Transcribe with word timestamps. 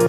Mic 0.00 0.06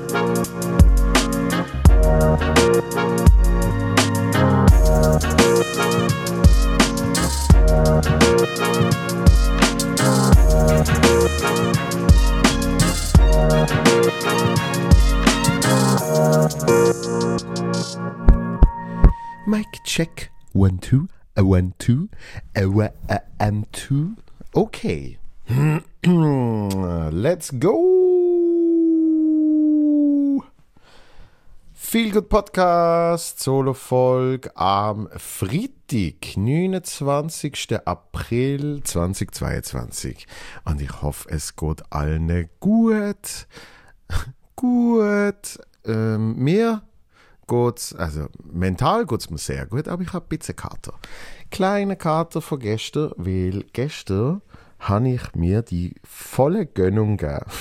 check. 19.84 20.30
One, 20.54 20.78
two. 20.78 21.10
A 21.36 21.44
one, 21.44 21.74
two. 21.80 22.08
A 22.56 22.66
one, 22.68 22.92
a 23.10 23.20
and 23.42 23.70
two. 23.74 24.16
Okay. 24.56 25.18
Let's 26.06 27.52
go. 27.52 28.21
Feel 31.92 32.10
Good 32.10 32.30
Podcast, 32.30 33.42
Solo-Folge 33.42 34.56
am 34.56 35.10
Freitag, 35.18 36.38
29. 36.38 37.82
April 37.84 38.82
2022. 38.82 40.26
Und 40.64 40.80
ich 40.80 41.02
hoffe, 41.02 41.28
es 41.30 41.58
geht 41.58 41.84
allen 41.90 42.50
gut. 42.62 43.46
gut. 44.56 45.60
Ähm, 45.84 46.38
mir 46.38 46.82
geht's, 47.50 47.94
also 47.94 48.28
mental 48.42 49.06
geht's 49.06 49.30
mir 49.30 49.38
sehr 49.38 49.66
gut, 49.66 49.90
aber 49.90 50.02
ich 50.02 50.14
habe 50.14 50.26
ein 50.26 50.30
bisschen 50.30 50.56
Kater. 50.56 50.94
Kleine 51.50 51.98
Kater 51.98 52.40
von 52.40 52.60
gestern, 52.60 53.12
weil 53.18 53.66
gestern 53.74 54.42
habe 54.80 55.10
ich 55.10 55.36
mir 55.36 55.62
die 55.62 55.96
volle 56.06 56.68
Gönnung 56.68 57.18
gegeben. 57.18 57.52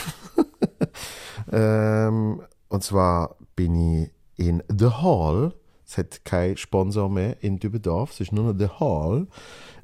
ähm, 1.50 2.42
und 2.68 2.84
zwar 2.84 3.34
bin 3.56 3.74
ich 3.74 4.19
in 4.40 4.62
The 4.68 4.86
Hall, 4.86 5.52
es 5.86 5.98
hat 5.98 6.24
keinen 6.24 6.56
Sponsor 6.56 7.10
mehr 7.10 7.36
in 7.42 7.58
Dübendorf, 7.58 8.12
es 8.12 8.20
ist 8.20 8.32
nur 8.32 8.52
noch 8.52 8.58
The 8.58 8.68
Hall, 8.80 9.26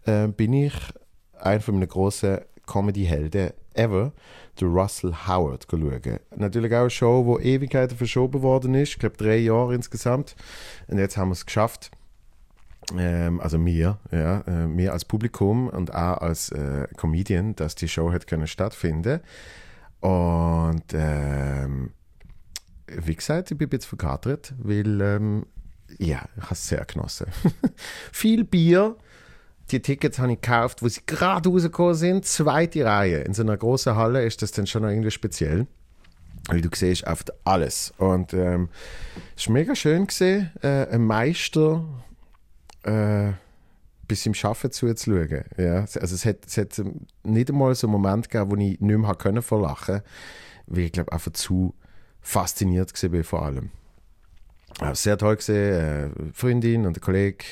äh, 0.06 0.28
bin 0.28 0.54
ich 0.54 0.74
einer 1.38 1.60
von 1.60 1.74
meinen 1.74 1.88
grossen 1.88 2.38
Comedy-Helden 2.66 3.50
ever, 3.74 4.12
der 4.58 4.68
Russell 4.68 5.12
Howard, 5.26 5.66
schauen. 5.70 6.18
Natürlich 6.34 6.72
auch 6.74 6.80
eine 6.80 6.90
Show, 6.90 7.38
die 7.38 7.48
Ewigkeiten 7.48 7.98
verschoben 7.98 8.40
worden 8.40 8.74
ist. 8.74 8.92
Ich 8.92 8.98
glaube, 8.98 9.18
drei 9.18 9.36
Jahre 9.36 9.74
insgesamt. 9.74 10.34
Und 10.88 10.98
jetzt 10.98 11.18
haben 11.18 11.28
wir 11.28 11.34
es 11.34 11.44
geschafft. 11.44 11.90
Ähm, 12.96 13.40
also 13.40 13.58
mir, 13.58 13.98
ja, 14.10 14.40
äh, 14.46 14.66
mir 14.66 14.94
als 14.94 15.04
Publikum 15.04 15.68
und 15.68 15.94
auch 15.94 16.18
als 16.18 16.50
äh, 16.50 16.86
Comedian, 16.96 17.54
dass 17.56 17.74
die 17.74 17.88
Show 17.88 18.10
hat 18.10 18.26
können 18.26 18.46
stattfinden. 18.46 19.20
Und 20.00 20.84
ähm, 20.94 21.90
wie 22.88 23.14
gesagt, 23.14 23.50
ich 23.50 23.58
bin 23.58 23.68
jetzt 23.72 23.86
verkatert, 23.86 24.54
weil 24.58 25.00
ähm, 25.00 25.46
ja, 25.98 26.24
ich 26.36 26.42
habe 26.42 26.54
es 26.54 26.68
sehr 26.68 26.84
genossen. 26.84 27.26
Viel 28.12 28.44
Bier, 28.44 28.96
die 29.70 29.80
Tickets 29.80 30.18
habe 30.18 30.32
ich 30.32 30.40
gekauft, 30.40 30.82
wo 30.82 30.88
sie 30.88 31.00
gerade 31.06 31.48
rausgekommen 31.48 31.94
sind. 31.94 32.24
Zweite 32.24 32.84
Reihe. 32.84 33.20
In 33.20 33.34
so 33.34 33.42
einer 33.42 33.56
großen 33.56 33.96
Halle 33.96 34.24
ist 34.24 34.42
das 34.42 34.52
dann 34.52 34.66
schon 34.66 34.84
irgendwie 34.84 35.10
speziell. 35.10 35.66
Weil 36.48 36.60
du 36.60 36.68
siehst 36.72 37.06
einfach 37.06 37.24
alles. 37.44 37.92
Und 37.98 38.32
ähm, 38.32 38.68
es 39.36 39.48
war 39.48 39.54
mega 39.54 39.74
schön 39.74 40.06
gesehen, 40.06 40.52
äh, 40.62 40.86
ein 40.88 41.04
Meister 41.04 41.84
äh, 42.84 43.32
bis 44.06 44.24
im 44.26 44.34
Schaffen 44.34 44.70
zuzuschauen. 44.70 45.44
Ja, 45.56 45.80
also 45.80 45.98
es 45.98 46.24
hat, 46.24 46.46
es 46.46 46.56
hat 46.56 46.80
nicht 47.24 47.50
einmal 47.50 47.74
so 47.74 47.88
einen 47.88 47.92
Moment 47.92 48.30
gegeben, 48.30 48.50
wo 48.52 48.56
ich 48.56 48.80
nicht 48.80 48.80
mehr 48.80 49.14
können 49.16 49.42
verlachen 49.42 50.02
weil 50.66 50.84
ich 50.84 50.92
glaube 50.92 51.12
einfach 51.12 51.32
zu 51.32 51.74
fasziniert 52.26 52.92
war 53.12 53.24
vor 53.24 53.42
allem. 53.42 53.70
Sehr 54.92 55.16
toll 55.16 55.36
gesehen. 55.36 55.72
Äh, 55.72 56.32
Freundin 56.34 56.84
und 56.84 57.00
Kollege 57.00 57.44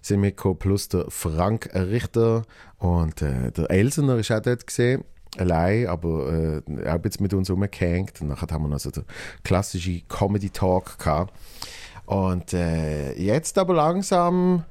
sind 0.00 0.34
plus 0.58 0.88
der 0.88 1.04
Frank 1.08 1.70
Richter 1.72 2.42
und 2.78 3.22
äh, 3.22 3.52
der 3.52 3.70
Elsener 3.70 4.16
ist 4.16 4.32
auch 4.32 4.40
dort 4.40 4.66
gesehen. 4.66 5.04
Allein, 5.36 5.86
aber 5.86 6.62
äh, 6.66 6.88
auch 6.88 7.04
jetzt 7.04 7.20
mit 7.20 7.34
uns 7.34 7.50
umgehängt. 7.50 8.20
Und 8.20 8.28
nachher 8.28 8.48
haben 8.50 8.64
wir 8.64 8.68
noch 8.68 8.80
so 8.80 8.90
den 8.90 9.04
klassischen 9.44 10.02
Comedy-Talk 10.08 10.98
gehabt. 10.98 11.32
Und 12.06 12.52
äh, 12.54 13.12
jetzt 13.14 13.58
aber 13.58 13.74
langsam, 13.74 14.64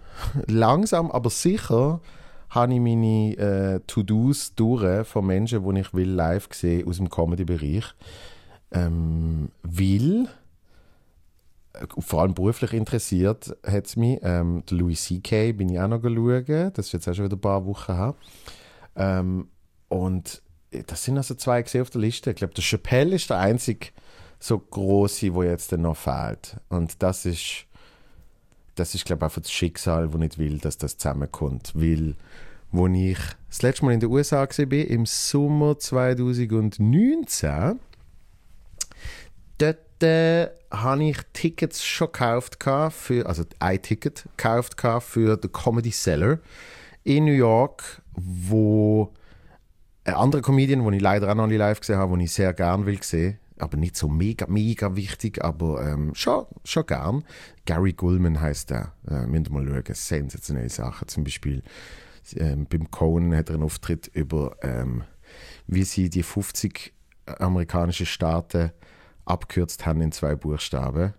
langsam, 0.47 1.11
aber 1.11 1.29
sicher, 1.29 2.01
habe 2.49 2.73
ich 2.73 2.79
meine 2.79 3.37
äh, 3.37 3.79
To-Dos 3.87 4.55
durch 4.55 5.07
von 5.07 5.25
Menschen, 5.25 5.63
die 5.63 5.79
ich 5.79 5.93
will 5.93 6.09
live 6.09 6.49
sehen 6.51 6.87
aus 6.87 6.97
dem 6.97 7.09
Comedy-Bereich. 7.09 7.93
Ähm, 8.73 9.49
weil 9.63 10.27
vor 11.99 12.21
allem 12.21 12.33
beruflich 12.33 12.73
interessiert 12.73 13.55
hat 13.65 13.87
es 13.87 13.95
mich. 13.95 14.19
Ähm, 14.21 14.63
der 14.69 14.77
Louis 14.77 15.03
C.K. 15.03 15.53
bin 15.53 15.69
ich 15.69 15.79
auch 15.79 15.87
noch 15.87 16.03
schauen. 16.03 16.71
Das 16.73 16.87
ist 16.87 16.93
jetzt 16.93 17.07
auch 17.07 17.13
schon 17.13 17.25
wieder 17.25 17.37
ein 17.37 17.41
paar 17.41 17.65
Wochen 17.65 17.95
her. 17.95 18.15
Ähm, 18.95 19.47
und 19.89 20.41
das 20.87 21.03
sind 21.03 21.17
also 21.17 21.35
zwei 21.35 21.61
gesehen 21.61 21.81
auf 21.81 21.89
der 21.89 22.01
Liste. 22.01 22.31
Ich 22.31 22.37
glaube, 22.37 22.53
der 22.53 22.63
Chappelle 22.63 23.15
ist 23.15 23.29
der 23.29 23.39
einzige 23.39 23.87
so 24.39 24.59
große, 24.59 25.33
wo 25.33 25.43
jetzt 25.43 25.71
noch 25.71 25.95
fehlt. 25.95 26.57
Und 26.69 27.01
das 27.01 27.25
ist, 27.25 27.65
das 28.75 28.93
ist 28.93 29.05
glaube 29.05 29.19
ich, 29.19 29.23
einfach 29.23 29.41
das 29.41 29.51
Schicksal, 29.51 30.13
wo 30.13 30.17
nicht 30.17 30.37
will, 30.37 30.59
dass 30.59 30.77
das 30.77 30.97
zusammenkommt. 30.97 31.73
Weil, 31.75 32.15
wo 32.71 32.87
ich 32.87 33.17
das 33.47 33.61
letzte 33.61 33.85
Mal 33.85 33.93
in 33.93 33.99
den 33.99 34.09
USA 34.09 34.41
war, 34.41 34.73
im 34.73 35.05
Sommer 35.05 35.79
2019, 35.79 37.79
dort 39.57 40.03
äh, 40.03 40.49
habe 40.71 41.03
ich 41.03 41.17
Tickets 41.33 41.83
schon 41.83 42.07
gekauft, 42.11 42.57
für, 42.91 43.25
also 43.25 43.43
ein 43.59 43.81
Ticket 43.81 44.27
gekauft 44.37 44.75
für 45.01 45.37
den 45.37 45.51
Comedy 45.51 45.91
Cellar 45.91 46.39
in 47.03 47.25
New 47.25 47.31
York, 47.31 48.01
wo 48.15 49.13
ein 50.03 50.15
anderer 50.15 50.41
Comedian, 50.41 50.83
den 50.83 50.93
ich 50.93 51.01
leider 51.01 51.29
auch 51.31 51.35
noch 51.35 51.47
nicht 51.47 51.57
live 51.57 51.79
gesehen 51.79 51.97
habe, 51.97 52.13
den 52.13 52.21
ich 52.21 52.33
sehr 52.33 52.53
gerne 52.53 52.85
will 52.85 53.01
sehen, 53.01 53.39
aber 53.57 53.77
nicht 53.77 53.95
so 53.95 54.07
mega, 54.07 54.47
mega 54.47 54.95
wichtig, 54.95 55.43
aber 55.43 55.85
ähm, 55.85 56.13
schon, 56.15 56.45
schon 56.65 56.85
gern. 56.85 57.23
Gary 57.65 57.93
Gullman 57.93 58.41
heißt 58.41 58.71
der. 58.71 58.93
Äh, 59.07 59.27
müsst 59.27 59.47
ihr 59.47 59.53
mal 59.53 59.65
schauen. 59.65 59.95
Sensationelle 59.95 60.69
Sachen. 60.69 61.07
Zum 61.07 61.23
Beispiel 61.23 61.63
ähm, 62.35 62.65
beim 62.69 62.89
Cohen 62.91 63.35
hat 63.35 63.49
er 63.49 63.55
einen 63.55 63.63
Auftritt 63.63 64.07
über, 64.07 64.57
ähm, 64.61 65.03
wie 65.67 65.83
sie 65.83 66.09
die 66.09 66.23
50 66.23 66.93
amerikanischen 67.25 68.05
Staaten 68.05 68.71
abgekürzt 69.25 69.85
haben 69.85 70.01
in 70.01 70.11
zwei 70.11 70.35
Buchstaben. 70.35 71.13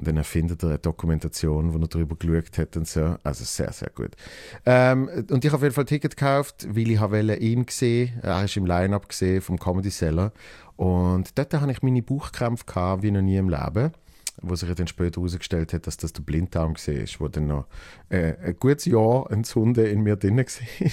Und 0.00 0.06
dann 0.06 0.16
erfindet 0.16 0.62
er 0.62 0.70
eine 0.70 0.78
Dokumentation, 0.78 1.74
wo 1.74 1.78
er 1.78 1.86
darüber 1.86 2.16
geschaut 2.16 2.56
hat 2.56 2.74
und 2.78 2.88
so. 2.88 3.16
Also 3.22 3.44
sehr, 3.44 3.70
sehr 3.70 3.90
gut. 3.90 4.16
Ähm, 4.64 5.10
und 5.30 5.44
ich 5.44 5.50
habe 5.50 5.56
auf 5.56 5.62
jeden 5.62 5.74
Fall 5.74 5.84
ein 5.84 5.88
Ticket 5.88 6.16
gekauft, 6.16 6.66
weil 6.70 6.90
ich 6.90 7.42
ihn 7.42 7.66
sehen. 7.68 8.18
Er 8.22 8.42
ist 8.42 8.56
im 8.56 8.64
Line-Up 8.64 9.10
gesehen 9.10 9.42
vom 9.42 9.58
Comedy 9.58 9.90
Seller. 9.90 10.32
Und 10.76 11.36
dort 11.36 11.52
hatte 11.52 11.70
ich 11.70 11.82
meine 11.82 12.00
Bauchkrämpfe 12.00 12.64
gehabt, 12.64 13.02
wie 13.02 13.10
noch 13.10 13.20
nie 13.20 13.36
im 13.36 13.50
Leben. 13.50 13.92
Wo 14.40 14.54
sich 14.54 14.74
dann 14.74 14.86
später 14.86 15.20
herausgestellt 15.20 15.74
hat, 15.74 15.86
dass 15.86 15.98
das 15.98 16.14
der 16.14 16.22
Blinddarm 16.22 16.76
war, 16.76 17.04
wo 17.18 17.28
dann 17.28 17.48
noch 17.48 17.66
äh, 18.08 18.36
ein 18.42 18.56
gutes 18.58 18.86
Jahr 18.86 19.30
entzündet 19.30 19.88
in 19.88 20.00
mir 20.00 20.16
drin 20.16 20.38
war. 20.38 20.90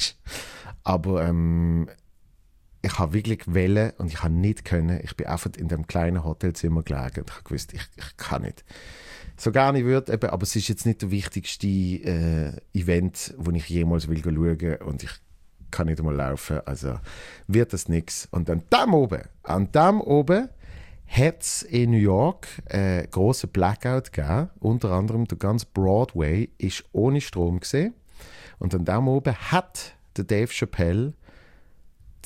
Aber 0.84 1.26
ähm, 1.26 1.88
ich 2.82 3.00
habe 3.00 3.14
wirklich 3.14 3.42
wählen 3.48 3.92
und 3.98 4.12
ich 4.12 4.24
habe 4.24 4.34
nicht 4.34 4.66
können. 4.66 5.00
Ich 5.04 5.16
bin 5.16 5.28
einfach 5.28 5.52
in 5.58 5.68
dem 5.68 5.88
kleinen 5.88 6.24
Hotelzimmer 6.24 6.84
gelegen 6.84 7.22
und 7.22 7.30
ich 7.30 7.36
habe 7.36 7.44
gewusst, 7.44 7.74
ich, 7.74 7.82
ich 7.96 8.18
kann 8.18 8.44
nicht. 8.44 8.64
So 9.36 9.52
gerne 9.52 9.84
würde, 9.86 10.14
eben, 10.14 10.30
aber 10.30 10.44
es 10.44 10.56
ist 10.56 10.68
jetzt 10.68 10.86
nicht 10.86 11.02
der 11.02 11.12
wichtigste 11.12 11.68
äh, 11.68 12.52
Event, 12.74 13.34
wo 13.38 13.52
ich 13.52 13.70
jemals 13.70 14.08
will 14.08 14.24
schauen 14.24 14.78
und 14.88 15.04
ich 15.04 15.12
kann 15.70 15.88
nicht 15.88 16.00
einmal 16.00 16.16
laufen, 16.16 16.62
also 16.66 17.00
wird 17.48 17.74
das 17.74 17.90
nichts. 17.90 18.28
Und 18.32 18.50
dann 18.50 18.64
dem 18.72 18.94
oben, 18.94 19.22
an 19.44 19.72
dem 19.72 20.02
oben 20.02 20.50
hat 21.08 21.42
es 21.42 21.64
in 21.64 21.92
New 21.92 21.98
York 21.98 22.48
einen 22.70 23.06
äh, 23.06 23.08
grossen 23.10 23.50
Blackout 23.50 24.12
gegeben. 24.12 24.50
Unter 24.60 24.92
anderem 24.92 25.26
der 25.26 25.38
ganze 25.38 25.66
Broadway 25.74 26.50
ist 26.58 26.84
ohne 26.92 27.22
Strom 27.22 27.60
gesehen. 27.60 27.94
Und 28.60 28.76
an 28.76 28.86
dem 28.86 29.08
oben 29.08 29.36
hat 29.36 29.94
der 30.18 30.26
Dave 30.26 30.52
Chappelle 30.52 31.14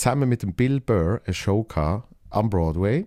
zusammen 0.02 0.28
mit 0.28 0.42
dem 0.42 0.54
Bill 0.54 0.82
Burr 0.82 1.22
eine 1.26 1.34
Show 1.36 1.68
am 2.32 2.50
Broadway. 2.50 3.06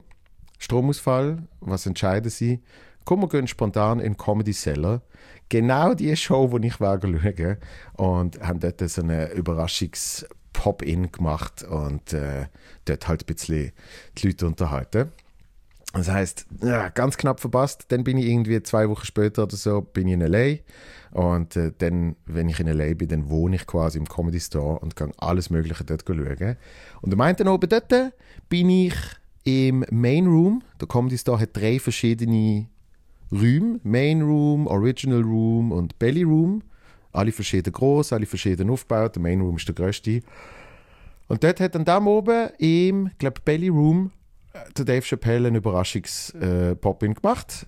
Stromausfall, 0.61 1.43
was 1.61 1.87
entscheiden 1.87 2.31
sie? 2.31 2.62
Komm, 3.05 3.23
wir 3.23 3.29
gehen 3.29 3.49
spontan 3.49 3.99
in 3.99 4.17
Comedy 4.17 4.52
Cellar. 4.52 5.02
Genau 5.49 5.94
die 5.94 6.17
Show, 6.17 6.56
die 6.56 6.69
ich 6.69 6.76
schauen 6.76 7.56
und 7.96 8.41
haben 8.41 8.61
dort 8.61 8.88
so 8.88 9.02
eine 9.02 9.35
Überraschungs- 9.35 10.25
Pop-In 10.55 11.11
gemacht 11.11 11.64
und 11.64 12.12
äh, 12.12 12.46
dort 12.85 13.08
halt 13.08 13.25
ein 13.25 13.26
bisschen 13.26 13.73
die 14.17 14.29
Leute 14.29 14.47
unterhalten. 14.47 15.11
Das 15.94 16.11
heißt, 16.11 16.46
ja, 16.61 16.88
ganz 16.88 17.17
knapp 17.17 17.41
verpasst. 17.41 17.87
Dann 17.88 18.02
bin 18.02 18.19
ich 18.19 18.26
irgendwie 18.26 18.61
zwei 18.62 18.88
Wochen 18.88 19.05
später 19.06 19.44
oder 19.44 19.56
so 19.56 19.81
bin 19.81 20.08
ich 20.08 20.14
in 20.14 20.20
LA. 20.20 20.56
Und 21.12 21.55
äh, 21.55 21.73
dann, 21.79 22.17
wenn 22.26 22.49
ich 22.49 22.58
in 22.58 22.67
LA 22.67 22.94
bin, 22.94 23.08
dann 23.08 23.31
wohne 23.31 23.56
ich 23.56 23.67
quasi 23.67 23.99
im 23.99 24.08
Comedy 24.08 24.41
Store 24.41 24.81
und 24.81 24.96
kann 24.96 25.12
alles 25.19 25.50
Mögliche 25.50 25.85
dort 25.85 26.05
schauen. 26.05 26.56
Und 27.00 27.12
er 27.12 27.17
meinte 27.17 27.49
oben 27.49 27.69
dort 27.69 28.12
bin 28.49 28.69
ich 28.70 28.94
im 29.44 29.85
Main 29.91 30.26
Room. 30.26 30.62
Der 30.81 30.88
Comedy 30.88 31.17
Store 31.17 31.38
hat 31.38 31.50
drei 31.56 31.79
verschiedene 31.79 32.67
Räume. 33.31 33.79
Main 33.85 34.23
Room, 34.23 34.67
Original 34.67 35.23
Room 35.23 35.70
und 35.70 35.97
Belly 36.00 36.25
Room. 36.25 36.62
Alle 37.12 37.31
verschieden 37.31 37.73
groß, 37.73 38.12
alle 38.12 38.26
verschieden 38.26 38.69
aufgebaut. 38.69 39.14
Der 39.14 39.23
Main 39.23 39.40
Room 39.40 39.56
ist 39.56 39.69
der 39.69 39.76
größte. 39.76 40.23
Und 41.29 41.44
dort 41.44 41.61
hat 41.61 41.76
dann 41.76 41.85
da 41.85 42.05
oben 42.05 42.49
im, 42.58 43.11
glaube 43.19 43.40
Belly 43.44 43.69
Room 43.69 44.11
der 44.77 44.85
Dave 44.85 45.03
Chappelle 45.03 45.49
einen 45.49 45.56
Überraschungs-Pop-In 45.56 47.12
äh, 47.12 47.15
gemacht. 47.15 47.67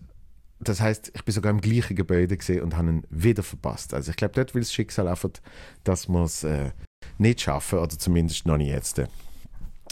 Das 0.60 0.80
heißt, 0.80 1.12
ich 1.14 1.24
bin 1.24 1.34
sogar 1.34 1.50
im 1.50 1.60
gleichen 1.60 1.96
Gebäude 1.96 2.36
gesehen 2.36 2.62
und 2.62 2.76
habe 2.76 2.88
ihn 2.88 3.06
wieder 3.10 3.42
verpasst. 3.42 3.92
Also 3.92 4.10
ich 4.10 4.16
glaube, 4.16 4.34
dort 4.34 4.54
will 4.54 4.62
das 4.62 4.72
Schicksal 4.72 5.06
einfach, 5.08 5.30
dass 5.84 6.08
wir 6.08 6.24
es 6.24 6.44
äh, 6.44 6.70
nicht 7.18 7.42
schaffen 7.42 7.78
oder 7.78 7.98
zumindest 7.98 8.46
noch 8.46 8.56
nicht 8.56 8.70
jetzt. 8.70 9.02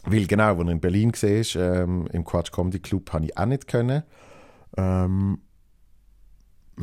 Weil 0.05 0.27
genau, 0.27 0.57
als 0.57 0.59
er 0.59 0.69
in 0.69 0.81
Berlin 0.81 1.13
war, 1.13 1.83
ähm, 1.83 2.07
im 2.13 2.25
Quatsch 2.25 2.53
Comedy 2.53 2.79
Club, 2.79 3.13
habe 3.13 3.27
ich 3.27 3.37
auch 3.37 3.47
nicht 3.47 3.69
können. 3.69 4.03
Ähm, 4.77 5.39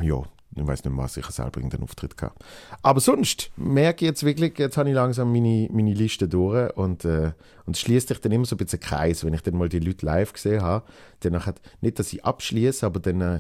ja, 0.02 0.24
ich 0.56 0.68
weiß 0.68 0.84
nicht 0.84 0.94
mehr, 0.94 1.04
was 1.04 1.18
ich 1.18 1.26
selber 1.28 1.62
in 1.62 1.70
den 1.70 1.82
Auftritt 1.84 2.18
gehabt 2.18 2.44
Aber 2.82 3.00
sonst 3.00 3.52
merke 3.56 4.04
ich 4.04 4.10
jetzt 4.10 4.24
wirklich, 4.24 4.58
jetzt 4.60 4.78
habe 4.78 4.90
ich 4.90 4.96
langsam 4.96 5.32
meine, 5.32 5.70
meine 5.72 5.94
Liste 5.94 6.28
durch 6.28 6.76
und, 6.76 7.06
äh, 7.06 7.32
und 7.66 7.78
schließt 7.78 8.10
sich 8.10 8.20
dann 8.20 8.32
immer 8.32 8.46
so 8.46 8.56
ein 8.56 8.58
bisschen 8.58 8.80
Kreis, 8.80 9.24
wenn 9.24 9.34
ich 9.34 9.42
dann 9.42 9.58
mal 9.58 9.70
die 9.70 9.80
Leute 9.80 10.06
live 10.06 10.34
gesehen 10.34 10.62
habe. 10.62 10.86
Dann 11.22 11.46
hat, 11.46 11.62
nicht, 11.80 12.00
dass 12.00 12.12
ich 12.12 12.26
abschließe, 12.26 12.86
aber 12.86 13.00
dann, 13.00 13.22
äh, 13.22 13.40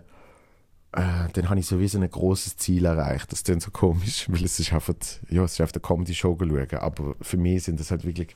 dann 0.93 1.49
habe 1.49 1.59
ich 1.59 1.65
sowieso 1.65 1.99
ein 1.99 2.09
großes 2.09 2.55
Ziel 2.55 2.85
erreicht. 2.85 3.31
Das 3.31 3.39
ist 3.39 3.49
dann 3.49 3.59
so 3.59 3.71
komisch, 3.71 4.27
weil 4.29 4.45
es 4.45 4.59
ist 4.59 4.71
einfach, 4.71 4.95
ja, 5.29 5.43
es 5.43 5.53
ist 5.53 5.61
auf 5.61 5.73
der 5.73 5.81
Comedy-Show 5.81 6.37
schauen. 6.39 6.67
Aber 6.79 7.15
für 7.21 7.37
mich 7.37 7.63
sind 7.63 7.79
das 7.79 7.91
halt 7.91 8.05
wirklich 8.05 8.35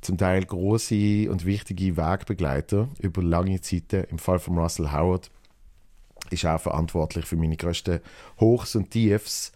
zum 0.00 0.16
Teil 0.16 0.44
große 0.44 1.28
und 1.28 1.44
wichtige 1.44 1.96
Wegbegleiter 1.96 2.88
über 3.00 3.22
lange 3.22 3.60
Zeiten. 3.60 4.04
Im 4.10 4.18
Fall 4.18 4.38
von 4.38 4.58
Russell 4.58 4.92
Howard 4.92 5.30
ist 6.32 6.46
auch 6.46 6.60
verantwortlich 6.60 7.26
für 7.26 7.36
meine 7.36 7.56
größten 7.56 8.00
Hochs 8.40 8.74
und 8.74 8.90
Tiefs, 8.90 9.52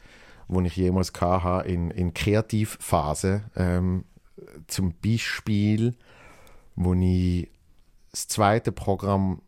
die 0.49 0.67
ich 0.67 0.77
jemals 0.77 1.13
hatte 1.21 1.69
in, 1.69 1.91
in 1.91 2.15
Kreativphase. 2.15 3.45
Ähm, 3.57 4.05
zum 4.67 4.95
Beispiel, 5.05 5.95
wo 6.75 6.95
ich 6.95 7.49
das 8.11 8.29
zweite 8.29 8.73
Programm 8.73 9.43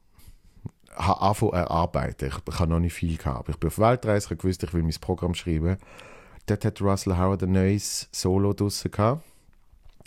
habe 0.94 1.52
erarbeiten. 1.52 2.28
Ich, 2.28 2.58
habe 2.58 2.70
noch 2.70 2.80
nicht 2.80 2.94
viel 2.94 3.16
gehabt. 3.16 3.48
Ich 3.48 3.56
bin 3.56 3.68
auf 3.68 3.78
Weltreise, 3.78 4.34
ich 4.34 4.44
wusste, 4.44 4.66
ich 4.66 4.74
will 4.74 4.82
mein 4.82 4.94
Programm 5.00 5.34
schreiben. 5.34 5.76
Dort 6.46 6.64
hat 6.64 6.80
Russell 6.80 7.16
Howard 7.16 7.42
ein 7.42 7.52
neues 7.52 8.08
Solo 8.10 8.52
draussen 8.52 8.90
gehabt. 8.90 9.22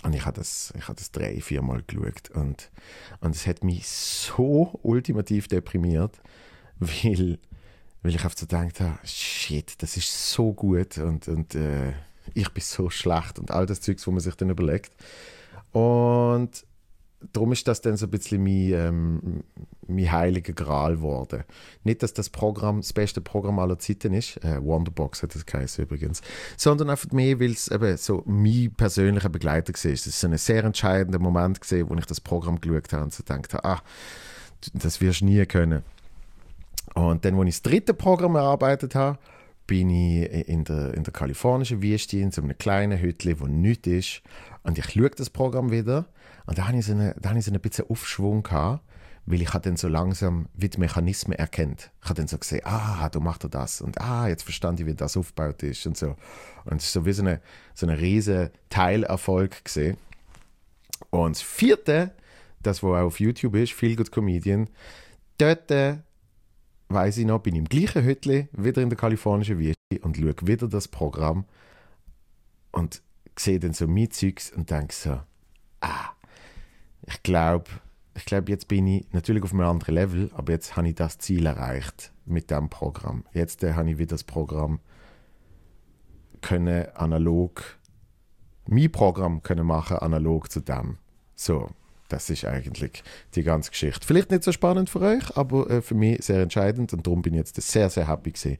Und 0.03 0.13
ich 0.13 0.25
habe 0.25 0.38
das, 0.38 0.74
ich 0.75 0.83
habe 0.88 0.95
das 0.95 1.12
drei, 1.12 1.39
vier 1.39 1.62
Mal 1.62 1.83
geschaut. 1.85 2.31
Und, 2.33 2.71
und 3.19 3.35
es 3.35 3.45
hat 3.45 3.63
mich 3.63 3.88
so 3.88 4.79
ultimativ 4.81 5.47
deprimiert 5.47 6.19
weil, 6.81 7.39
weil 8.01 8.15
ich 8.15 8.23
einfach 8.23 8.37
so 8.37 8.45
gedacht 8.45 8.79
habe, 8.79 8.99
shit, 9.05 9.81
das 9.81 9.95
ist 9.97 10.31
so 10.31 10.53
gut 10.53 10.97
und, 10.97 11.27
und 11.27 11.55
äh, 11.55 11.93
ich 12.33 12.49
bin 12.49 12.63
so 12.63 12.89
schlecht 12.89 13.39
und 13.39 13.51
all 13.51 13.65
das 13.65 13.81
Zeugs, 13.81 14.05
wo 14.07 14.11
man 14.11 14.19
sich 14.19 14.35
dann 14.35 14.49
überlegt. 14.49 14.93
Und 15.71 16.65
darum 17.33 17.51
ist 17.51 17.67
das 17.67 17.81
dann 17.81 17.97
so 17.97 18.07
ein 18.07 18.11
bisschen 18.11 18.43
mein, 18.43 18.73
ähm, 18.73 19.43
mein 19.87 20.11
heiliger 20.11 20.53
Gral 20.53 20.95
geworden. 20.95 21.43
Nicht, 21.83 22.01
dass 22.03 22.13
das 22.13 22.29
Programm 22.29 22.81
das 22.81 22.93
beste 22.93 23.21
Programm 23.21 23.59
aller 23.59 23.77
Zeiten 23.79 24.13
ist, 24.13 24.43
äh, 24.43 24.63
Wonderbox 24.63 25.23
hat 25.23 25.35
das 25.35 25.45
geheißen 25.45 25.83
übrigens, 25.83 26.21
sondern 26.57 26.89
einfach 26.89 27.11
mehr, 27.11 27.39
weil 27.39 27.51
es 27.51 27.67
eben 27.69 27.95
so 27.97 28.23
mein 28.25 28.73
persönlicher 28.75 29.29
Begleiter 29.29 29.73
war. 29.73 29.91
Ist 29.91 30.05
so 30.05 30.27
ein 30.27 30.37
sehr 30.37 30.63
entscheidender 30.63 31.19
Moment 31.19 31.61
gesehen, 31.61 31.89
wo 31.89 31.95
ich 31.95 32.05
das 32.05 32.21
Programm 32.21 32.59
geschaut 32.59 32.91
habe 32.93 33.03
und 33.03 33.13
so 33.13 33.23
gedacht 33.23 33.53
habe, 33.53 33.65
ah, 33.65 33.81
das 34.73 35.01
wirst 35.01 35.21
du 35.21 35.25
nie 35.25 35.45
können. 35.45 35.83
Und 36.93 37.25
dann, 37.25 37.39
als 37.39 37.47
ich 37.47 37.55
das 37.55 37.61
dritte 37.63 37.93
Programm 37.93 38.35
erarbeitet 38.35 38.95
habe, 38.95 39.17
bin 39.67 39.89
ich 39.89 40.49
in 40.49 40.65
der, 40.65 40.93
in 40.93 41.03
der 41.03 41.13
kalifornischen 41.13 41.81
Wüste 41.81 42.17
in 42.17 42.31
so 42.31 42.41
einem 42.41 42.57
kleinen 42.57 42.99
Hütchen, 42.99 43.39
wo 43.39 43.47
nichts 43.47 43.88
ist. 43.88 44.21
Und 44.63 44.77
ich 44.77 44.91
schaue 44.91 45.09
das 45.11 45.29
Programm 45.29 45.71
wieder 45.71 46.07
und 46.45 46.57
da 46.57 46.67
habe 46.67 46.77
ich 46.77 46.85
so, 46.85 46.91
eine, 46.91 47.15
da 47.19 47.29
habe 47.29 47.39
ich 47.39 47.45
so 47.45 47.51
ein 47.51 47.59
bisschen 47.61 47.89
Aufschwung 47.89 48.43
gehabt, 48.43 48.83
weil 49.25 49.41
ich 49.41 49.49
dann 49.49 49.77
so 49.77 49.88
langsam 49.88 50.47
wie 50.53 50.69
die 50.69 50.79
Mechanismen 50.79 51.38
erkennt. 51.38 51.91
Ich 52.03 52.09
habe 52.09 52.15
dann 52.15 52.27
so 52.27 52.38
gesehen, 52.38 52.61
ah, 52.65 53.07
du 53.09 53.21
machst 53.21 53.47
das 53.49 53.81
und 53.81 53.99
ah, 54.01 54.27
jetzt 54.27 54.43
verstand 54.43 54.79
ich, 54.79 54.85
wie 54.85 54.93
das 54.93 55.15
aufgebaut 55.15 55.63
ist 55.63 55.85
und 55.88 55.95
so. 55.95 56.15
Und 56.65 56.77
es 56.77 56.88
ist 56.88 56.93
so 56.93 57.05
wie 57.05 57.13
so 57.13 57.23
ein 57.23 57.39
so 57.73 57.88
eine 57.88 57.99
riesen 57.99 58.49
Teilerfolg 58.69 59.63
gesehen. 59.63 59.97
Und 61.11 61.38
das 61.38 61.41
vierte, 61.41 62.11
das 62.61 62.83
wo 62.83 62.93
auch 62.95 63.05
auf 63.05 63.19
YouTube 63.19 63.55
ist, 63.55 63.73
Feel 63.73 63.95
Good 63.95 64.11
Comedian, 64.11 64.67
dort 65.38 65.71
weiß 66.93 67.17
ich 67.17 67.25
noch, 67.25 67.39
bin 67.39 67.55
im 67.55 67.65
gleichen 67.65 68.03
Hütli, 68.03 68.47
wieder 68.53 68.81
in 68.81 68.89
der 68.89 68.97
kalifornischen 68.97 69.59
Wüste 69.59 69.75
und 70.01 70.17
schaue 70.17 70.35
wieder 70.47 70.67
das 70.67 70.88
Programm 70.88 71.45
und 72.71 73.01
sehe 73.38 73.59
dann 73.59 73.73
so 73.73 73.88
mein 73.88 74.11
Zeugs 74.11 74.51
und 74.51 74.69
denke 74.69 74.93
so, 74.93 75.19
ah, 75.81 76.09
ich 77.05 77.23
glaube, 77.23 77.69
ich 78.15 78.25
glaube, 78.25 78.51
jetzt 78.51 78.67
bin 78.67 78.88
ich 78.88 79.11
natürlich 79.11 79.43
auf 79.43 79.53
einem 79.53 79.61
anderen 79.61 79.95
Level, 79.95 80.31
aber 80.33 80.51
jetzt 80.53 80.75
habe 80.75 80.89
ich 80.89 80.95
das 80.95 81.17
Ziel 81.17 81.45
erreicht 81.45 82.11
mit 82.25 82.51
dem 82.51 82.69
Programm. 82.69 83.25
Jetzt 83.33 83.63
äh, 83.63 83.73
habe 83.73 83.89
ich 83.91 83.97
wieder 83.97 84.15
das 84.15 84.23
Programm 84.23 84.79
können 86.41 86.88
analog, 86.95 87.77
mein 88.67 88.91
Programm 88.91 89.43
können 89.43 89.65
machen 89.65 89.97
analog 89.97 90.51
zu 90.51 90.59
dem. 90.59 90.97
So, 91.35 91.69
das 92.11 92.29
ist 92.29 92.45
eigentlich 92.45 93.03
die 93.35 93.43
ganze 93.43 93.71
Geschichte. 93.71 94.05
Vielleicht 94.05 94.31
nicht 94.31 94.43
so 94.43 94.51
spannend 94.51 94.89
für 94.89 95.01
euch, 95.01 95.37
aber 95.37 95.69
äh, 95.69 95.81
für 95.81 95.95
mich 95.95 96.23
sehr 96.23 96.41
entscheidend 96.41 96.93
und 96.93 97.07
darum 97.07 97.21
bin 97.21 97.33
ich 97.33 97.39
jetzt 97.39 97.61
sehr, 97.61 97.89
sehr 97.89 98.07
happy 98.07 98.31
gewesen, 98.31 98.57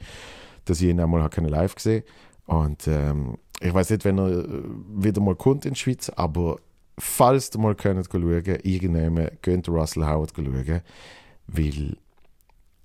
dass 0.66 0.82
ich 0.82 0.90
ihn 0.90 1.00
einmal 1.00 1.30
live 1.50 1.76
gesehen 1.76 2.04
Und 2.46 2.88
ähm, 2.88 3.38
ich 3.60 3.74
weiß 3.74 3.90
nicht, 3.90 4.06
wenn 4.06 4.18
er 4.18 4.30
äh, 4.30 4.64
wieder 4.96 5.22
mal 5.22 5.36
kommt 5.36 5.66
in 5.66 5.74
die 5.74 5.80
Schweiz, 5.80 6.10
aber 6.10 6.60
falls 6.98 7.52
ihr 7.54 7.60
mal 7.60 7.76
könnt 7.76 8.08
schauen, 8.12 8.44
irgendwann 8.64 9.30
könnt 9.42 9.68
Russell 9.68 10.06
Howard 10.06 10.34
schauen, 10.36 10.82
weil 11.48 11.98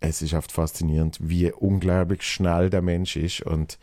es 0.00 0.22
ist 0.22 0.34
oft 0.34 0.52
faszinierend, 0.52 1.18
wie 1.20 1.52
unglaublich 1.52 2.22
schnell 2.22 2.70
der 2.70 2.82
Mensch 2.82 3.16
ist 3.16 3.42
und 3.42 3.78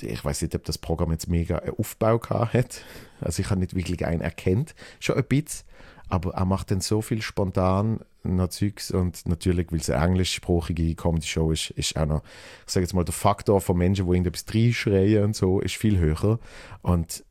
ich 0.00 0.24
weiß 0.24 0.42
nicht, 0.42 0.54
ob 0.54 0.64
das 0.64 0.78
Programm 0.78 1.12
jetzt 1.12 1.28
mega 1.28 1.58
einen 1.58 1.76
Aufbau 1.76 2.20
hat. 2.28 2.82
Also 3.20 3.42
ich 3.42 3.50
habe 3.50 3.60
nicht 3.60 3.74
wirklich 3.74 4.04
einen 4.06 4.20
erkennt, 4.20 4.74
schon 5.00 5.16
ein 5.16 5.24
bisschen. 5.24 5.66
Aber 6.08 6.34
er 6.34 6.44
macht 6.44 6.70
dann 6.70 6.80
so 6.80 7.00
viel 7.00 7.22
spontan 7.22 8.00
noch 8.22 8.48
Zeugs 8.48 8.90
und 8.90 9.26
natürlich, 9.26 9.70
weil 9.70 9.80
es 9.80 9.90
eine 9.90 10.04
englischsprachige 10.04 10.94
Comedy-Show 10.94 11.50
ist, 11.50 11.70
ist 11.70 11.96
auch 11.96 12.06
noch, 12.06 12.22
ich 12.66 12.72
sage 12.72 12.84
jetzt 12.84 12.94
mal, 12.94 13.04
der 13.04 13.14
Faktor 13.14 13.60
von 13.60 13.76
Menschen, 13.76 14.06
die 14.06 14.12
irgendetwas 14.12 14.44
reinschreien 14.54 15.24
und 15.24 15.36
so, 15.36 15.60
ist 15.60 15.76
viel 15.76 15.98
höher. 15.98 16.38
Und 16.82 17.24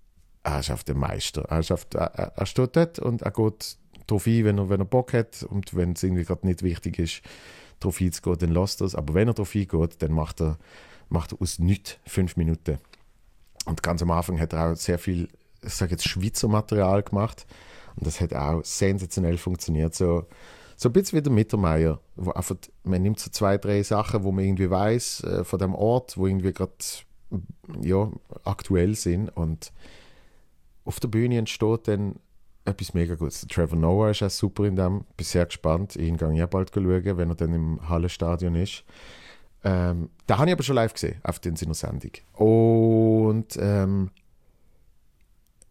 er 0.44 0.60
ist 0.60 0.72
auf 0.72 0.84
dem 0.84 1.00
Meister. 1.00 1.44
Er, 1.50 1.60
auf, 1.60 1.88
er, 1.94 2.34
er 2.36 2.46
steht 2.46 2.76
dort 2.76 3.00
und 3.00 3.22
er 3.22 3.32
geht 3.32 3.78
darauf 4.08 4.28
ein, 4.28 4.44
wenn 4.44 4.58
er, 4.58 4.70
wenn 4.70 4.82
er 4.82 4.86
Bock 4.86 5.14
hat 5.14 5.44
und 5.44 5.76
wenn 5.76 5.94
es 5.94 6.04
irgendwie 6.04 6.26
gerade 6.26 6.46
nicht 6.46 6.64
wichtig 6.64 7.00
ist, 7.00 7.22
darauf 7.80 8.02
einzugehen, 8.02 8.38
dann 8.40 8.52
lässt 8.52 8.82
er 8.82 8.88
es. 8.88 8.96
Aber 8.96 9.14
wenn 9.14 9.28
er 9.28 9.34
darauf 9.34 9.56
eingeht, 9.56 10.02
dann 10.02 10.12
macht 10.12 10.42
er 10.42 10.58
macht 11.14 11.40
aus 11.40 11.60
nichts 11.60 11.98
fünf 12.06 12.36
Minuten. 12.36 12.80
Und 13.66 13.84
ganz 13.84 14.02
am 14.02 14.12
Anfang 14.12 14.40
hat 14.40 14.52
er 14.52 14.72
auch 14.72 14.76
sehr 14.76 15.00
viel, 15.00 15.30
ich 15.62 15.74
sage 15.74 15.92
jetzt 15.92 16.08
Schweizer 16.08 16.48
Material 16.48 17.04
gemacht. 17.04 17.46
Und 17.96 18.08
das 18.08 18.20
hat 18.20 18.34
auch 18.34 18.66
sensationell 18.66 19.38
funktioniert. 19.38 19.94
So, 19.94 20.26
so 20.76 20.90
ein 20.90 20.94
bisschen 20.94 21.20
wie 21.20 21.22
der 21.24 21.32
Mittermeier, 21.32 22.00
wo 22.16 22.32
einfach, 22.32 22.56
man 22.84 23.04
nimmt 23.04 23.20
so 23.20 23.30
zwei, 23.30 23.58
drei 23.58 23.84
Sachen, 23.84 24.24
wo 24.24 24.32
man 24.32 24.44
irgendwie 24.44 24.70
weiß 24.70 25.24
äh, 25.24 25.44
von 25.44 25.60
dem 25.60 25.76
Ort, 25.76 26.18
wo 26.18 26.28
irgendwie 26.28 26.52
gerade 26.52 26.74
ja, 27.82 28.12
aktuell 28.44 28.96
sind. 28.96 29.30
Und 29.30 29.72
auf 30.84 31.00
der 31.00 31.08
Bühne 31.10 31.38
entsteht 31.38 31.88
dann 31.88 32.16
etwas 32.66 32.94
mega 32.94 33.16
Gutes. 33.16 33.46
Trevor 33.48 33.78
Noah 33.78 34.10
ist 34.10 34.24
auch 34.24 34.30
super 34.30 34.66
in 34.66 34.76
dem. 34.76 35.06
Bin 35.16 35.26
sehr 35.26 35.46
gespannt. 35.46 35.96
Ich 35.96 36.18
gehe 36.18 36.34
ja 36.34 36.48
bald 36.48 36.72
schauen, 36.74 37.18
wenn 37.18 37.30
er 37.30 37.36
dann 37.36 37.54
im 37.54 37.88
Hallenstadion 37.88 38.56
ist. 38.56 38.84
Ähm, 39.64 40.10
da 40.28 40.38
habe 40.38 40.50
ich 40.50 40.54
aber 40.54 40.64
schon 40.64 40.76
live 40.76 40.94
gesehen, 40.94 41.20
auf 41.24 41.40
den 41.40 41.56
seiner 41.56 41.74
Sendung. 41.74 42.12
Und 42.34 43.58
ähm, 43.58 44.12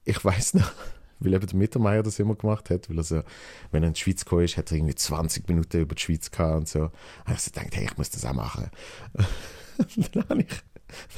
ich 0.04 0.24
weiß 0.24 0.54
noch, 0.54 0.72
weil 1.20 1.34
eben 1.34 1.46
der 1.46 1.56
Mittermeier 1.56 2.02
das 2.02 2.18
immer 2.18 2.34
gemacht 2.34 2.70
hat, 2.70 2.88
weil 2.88 2.98
er 2.98 3.04
so, 3.04 3.22
wenn 3.70 3.82
er 3.82 3.88
in 3.88 3.94
die 3.94 4.00
Schweiz 4.00 4.24
gekommen 4.24 4.44
ist, 4.44 4.56
hat 4.56 4.70
er 4.70 4.78
irgendwie 4.78 4.94
20 4.94 5.48
Minuten 5.48 5.80
über 5.80 5.94
die 5.94 6.02
Schweiz 6.02 6.30
gehabt 6.30 6.56
und 6.56 6.68
so. 6.68 6.80
Und 6.82 7.34
ich 7.34 7.40
so 7.40 7.50
gedacht, 7.50 7.76
hey, 7.76 7.84
ich 7.84 7.98
muss 7.98 8.10
das 8.10 8.24
auch 8.24 8.32
machen. 8.32 8.70
dann 10.12 10.28
habe 10.28 10.42
ich, 10.42 10.48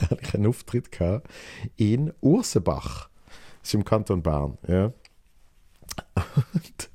dann 0.00 0.10
habe 0.10 0.20
ich 0.22 0.34
einen 0.34 0.46
Auftritt 0.46 0.90
gehabt 0.90 1.28
in 1.76 2.12
Ursenbach. 2.20 3.08
Das 3.60 3.70
ist 3.70 3.74
im 3.74 3.84
Kanton 3.84 4.22
Bern, 4.22 4.58
ja. 4.68 4.92
Und 6.52 6.90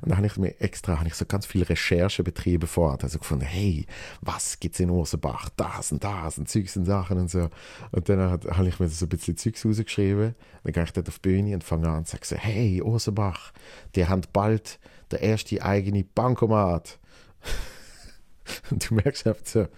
und 0.00 0.10
dann 0.10 0.16
habe 0.16 0.26
ich 0.26 0.36
mir 0.36 0.60
extra 0.60 1.00
ich 1.04 1.14
so 1.14 1.24
ganz 1.24 1.46
viele 1.46 1.68
Recherche 1.68 2.22
betrieben 2.22 2.66
vorher. 2.66 3.02
Also 3.02 3.18
gefunden, 3.18 3.44
hey, 3.44 3.86
was 4.20 4.60
gibt 4.60 4.74
es 4.74 4.80
in 4.80 4.90
Ursenbach? 4.90 5.48
Das 5.56 5.92
und 5.92 6.02
das 6.02 6.38
und 6.38 6.48
Zeugs 6.48 6.76
und 6.76 6.84
Sachen 6.84 7.18
und 7.18 7.30
so. 7.30 7.48
Und 7.90 8.08
dann 8.08 8.20
habe 8.20 8.68
ich 8.68 8.80
mir 8.80 8.88
so 8.88 9.06
ein 9.06 9.08
bisschen 9.08 9.36
Zeugs 9.36 9.64
rausgeschrieben. 9.64 10.34
Dann 10.64 10.72
gehe 10.72 10.84
ich 10.84 10.92
dort 10.92 11.08
auf 11.08 11.18
die 11.18 11.28
Bühne 11.28 11.54
und 11.54 11.64
fange 11.64 11.88
an 11.88 11.98
und 11.98 12.08
sage 12.08 12.24
so, 12.24 12.36
hey, 12.36 12.82
Ursenbach, 12.82 13.52
die 13.94 14.06
haben 14.06 14.22
bald 14.32 14.78
der 15.10 15.20
erste 15.20 15.62
eigene 15.62 16.04
Bankomat. 16.04 16.98
Und 18.70 18.90
du 18.90 18.94
merkst 18.94 19.26
einfach 19.26 19.46
so, 19.46 19.68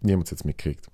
niemand 0.00 0.30
hat 0.30 0.32
es 0.38 0.44
mitgekriegt. 0.44 0.86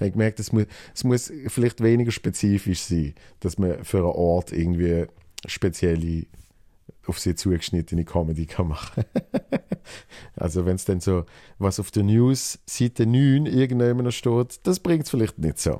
ich 0.00 0.12
gemerkt, 0.12 0.40
es 0.40 0.52
muss, 0.52 0.64
es 0.94 1.04
muss 1.04 1.32
vielleicht 1.48 1.82
weniger 1.82 2.12
spezifisch 2.12 2.80
sein, 2.80 3.14
dass 3.40 3.58
man 3.58 3.84
für 3.84 3.98
einen 3.98 4.06
Ort 4.06 4.52
irgendwie 4.52 5.06
spezielle 5.46 6.26
auf 7.10 7.18
sie 7.18 7.34
zugeschnittene 7.34 8.04
Comedy 8.04 8.46
kann 8.46 8.68
machen. 8.68 9.04
also 10.36 10.64
wenn 10.64 10.76
es 10.76 10.84
dann 10.84 11.00
so, 11.00 11.24
was 11.58 11.78
auf 11.78 11.90
der 11.90 12.04
News 12.04 12.58
Seite 12.66 13.04
9 13.04 13.46
irgendjemand 13.46 14.14
steht, 14.14 14.60
das 14.62 14.80
bringt 14.80 15.04
es 15.04 15.10
vielleicht 15.10 15.38
nicht 15.38 15.58
so. 15.58 15.78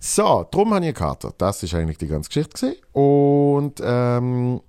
So, 0.00 0.46
darum 0.50 0.74
habe 0.74 0.80
ich 0.80 0.88
einen 0.88 0.94
Kater. 0.94 1.32
Das 1.36 1.62
ist 1.62 1.74
eigentlich 1.74 1.98
die 1.98 2.08
ganze 2.08 2.28
Geschichte 2.30 2.54
gewesen. 2.54 2.82
Und 2.92 3.80
ähm, 3.84 4.60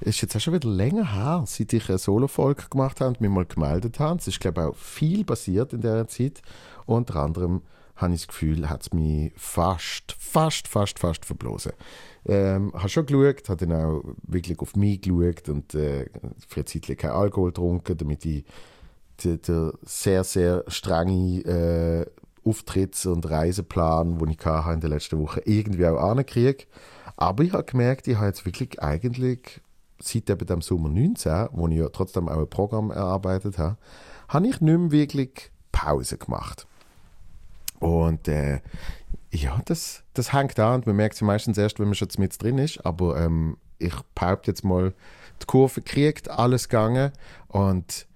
ist 0.00 0.20
jetzt 0.20 0.36
auch 0.36 0.40
schon 0.40 0.54
wieder 0.54 0.68
länger 0.68 1.14
her, 1.14 1.44
seit 1.46 1.72
ich 1.72 1.88
eine 1.88 1.98
Solo-Folge 1.98 2.64
gemacht 2.68 3.00
habe 3.00 3.08
und 3.08 3.20
mich 3.22 3.30
mal 3.30 3.46
gemeldet 3.46 3.98
habe. 3.98 4.18
Es 4.18 4.28
ist, 4.28 4.40
glaube 4.40 4.60
ich, 4.60 4.66
auch 4.68 4.76
viel 4.76 5.24
passiert 5.24 5.72
in 5.72 5.80
dieser 5.80 6.06
Zeit. 6.06 6.42
Unter 6.84 7.16
anderem 7.16 7.62
habe 7.96 8.14
ich 8.14 8.20
das 8.22 8.28
Gefühl, 8.28 8.68
hat 8.68 8.82
es 8.82 8.92
mich 8.92 9.32
fast, 9.36 10.16
fast, 10.18 10.68
fast, 10.68 10.98
fast 10.98 11.24
verblosen. 11.24 11.72
Ähm, 12.26 12.72
habe 12.74 12.88
schon 12.88 13.06
geschaut, 13.06 13.48
habe 13.48 13.66
dann 13.66 13.80
auch 13.80 14.02
wirklich 14.22 14.58
auf 14.58 14.76
mich 14.76 15.02
geschaut 15.02 15.48
und 15.48 15.74
äh, 15.74 16.06
für 16.48 16.60
eine 16.60 16.64
Zeit 16.64 16.98
keinen 16.98 17.12
Alkohol 17.12 17.50
getrunken, 17.50 17.96
damit 17.96 18.24
ich 18.24 18.44
den, 19.22 19.72
sehr, 19.82 20.24
sehr 20.24 20.64
strenge 20.66 21.40
äh, 21.44 22.06
Auftritts- 22.44 23.06
und 23.06 23.28
Reiseplan, 23.28 24.18
den 24.18 24.28
ich 24.30 24.44
in 24.44 24.80
der 24.80 24.90
letzten 24.90 25.18
Woche 25.18 25.42
irgendwie 25.44 25.86
auch 25.86 26.10
ankriege. 26.10 26.64
Aber 27.16 27.44
ich 27.44 27.52
habe 27.52 27.64
gemerkt, 27.64 28.08
ich 28.08 28.16
habe 28.16 28.26
jetzt 28.26 28.44
wirklich 28.44 28.82
eigentlich 28.82 29.60
seit 30.00 30.28
eben 30.28 30.46
dem 30.46 30.60
Sommer 30.60 30.88
19, 30.88 31.48
wo 31.52 31.68
ich 31.68 31.78
ja 31.78 31.88
trotzdem 31.88 32.28
auch 32.28 32.38
ein 32.38 32.50
Programm 32.50 32.90
erarbeitet 32.90 33.58
habe, 33.58 33.76
habe 34.28 34.46
ich 34.46 34.60
nicht 34.60 34.80
mehr 34.80 34.90
wirklich 34.90 35.50
Pause 35.72 36.18
gemacht. 36.18 36.66
Und 37.80 38.28
äh, 38.28 38.60
ja, 39.30 39.60
das, 39.64 40.04
das 40.14 40.32
hängt 40.32 40.58
an 40.58 40.82
man 40.86 40.96
merkt 40.96 41.16
es 41.16 41.22
meistens 41.22 41.58
erst, 41.58 41.78
wenn 41.78 41.86
man 41.86 41.94
schon 41.94 42.08
mit 42.18 42.40
drin 42.42 42.58
ist. 42.58 42.84
Aber 42.84 43.20
ähm, 43.20 43.56
ich 43.78 43.94
behaupte 44.14 44.50
jetzt 44.50 44.64
mal, 44.64 44.94
die 45.42 45.46
Kurve 45.46 45.82
kriegt, 45.82 46.30
alles 46.30 46.68
gegangen. 46.68 47.12
Und 47.48 48.06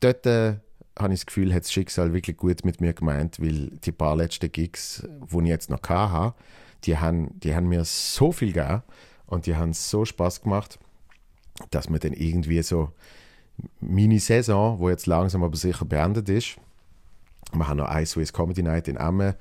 dort 0.00 0.26
äh, 0.26 0.56
habe 0.98 1.14
ich 1.14 1.20
das 1.20 1.26
Gefühl, 1.26 1.54
hat 1.54 1.64
das 1.64 1.72
Schicksal 1.72 2.12
wirklich 2.12 2.36
gut 2.36 2.64
mit 2.64 2.80
mir 2.80 2.92
gemeint, 2.92 3.40
weil 3.40 3.70
die 3.70 3.92
paar 3.92 4.16
letzten 4.16 4.50
Gigs, 4.50 5.06
die 5.30 5.38
ich 5.38 5.46
jetzt 5.46 5.70
noch 5.70 5.82
hatte, 5.82 6.34
die 6.84 6.98
haben, 6.98 7.38
die 7.40 7.54
haben 7.54 7.68
mir 7.68 7.84
so 7.84 8.32
viel 8.32 8.52
gegeben 8.52 8.82
und 9.26 9.46
die 9.46 9.56
haben 9.56 9.72
so 9.72 10.04
Spaß 10.04 10.42
gemacht, 10.42 10.78
dass 11.70 11.88
man 11.88 12.00
dann 12.00 12.12
irgendwie 12.12 12.62
so 12.62 12.90
Mini-Saison, 13.80 14.78
wo 14.78 14.88
jetzt 14.88 15.06
langsam 15.06 15.44
aber 15.44 15.56
sicher 15.56 15.84
beendet 15.84 16.28
ist, 16.28 16.56
wir 17.58 17.68
haben 17.68 17.78
noch 17.78 17.88
eine 17.88 18.06
Swiss 18.06 18.32
Comedy 18.32 18.62
Night 18.62 18.88
in 18.88 18.96
Emmen 18.96 19.34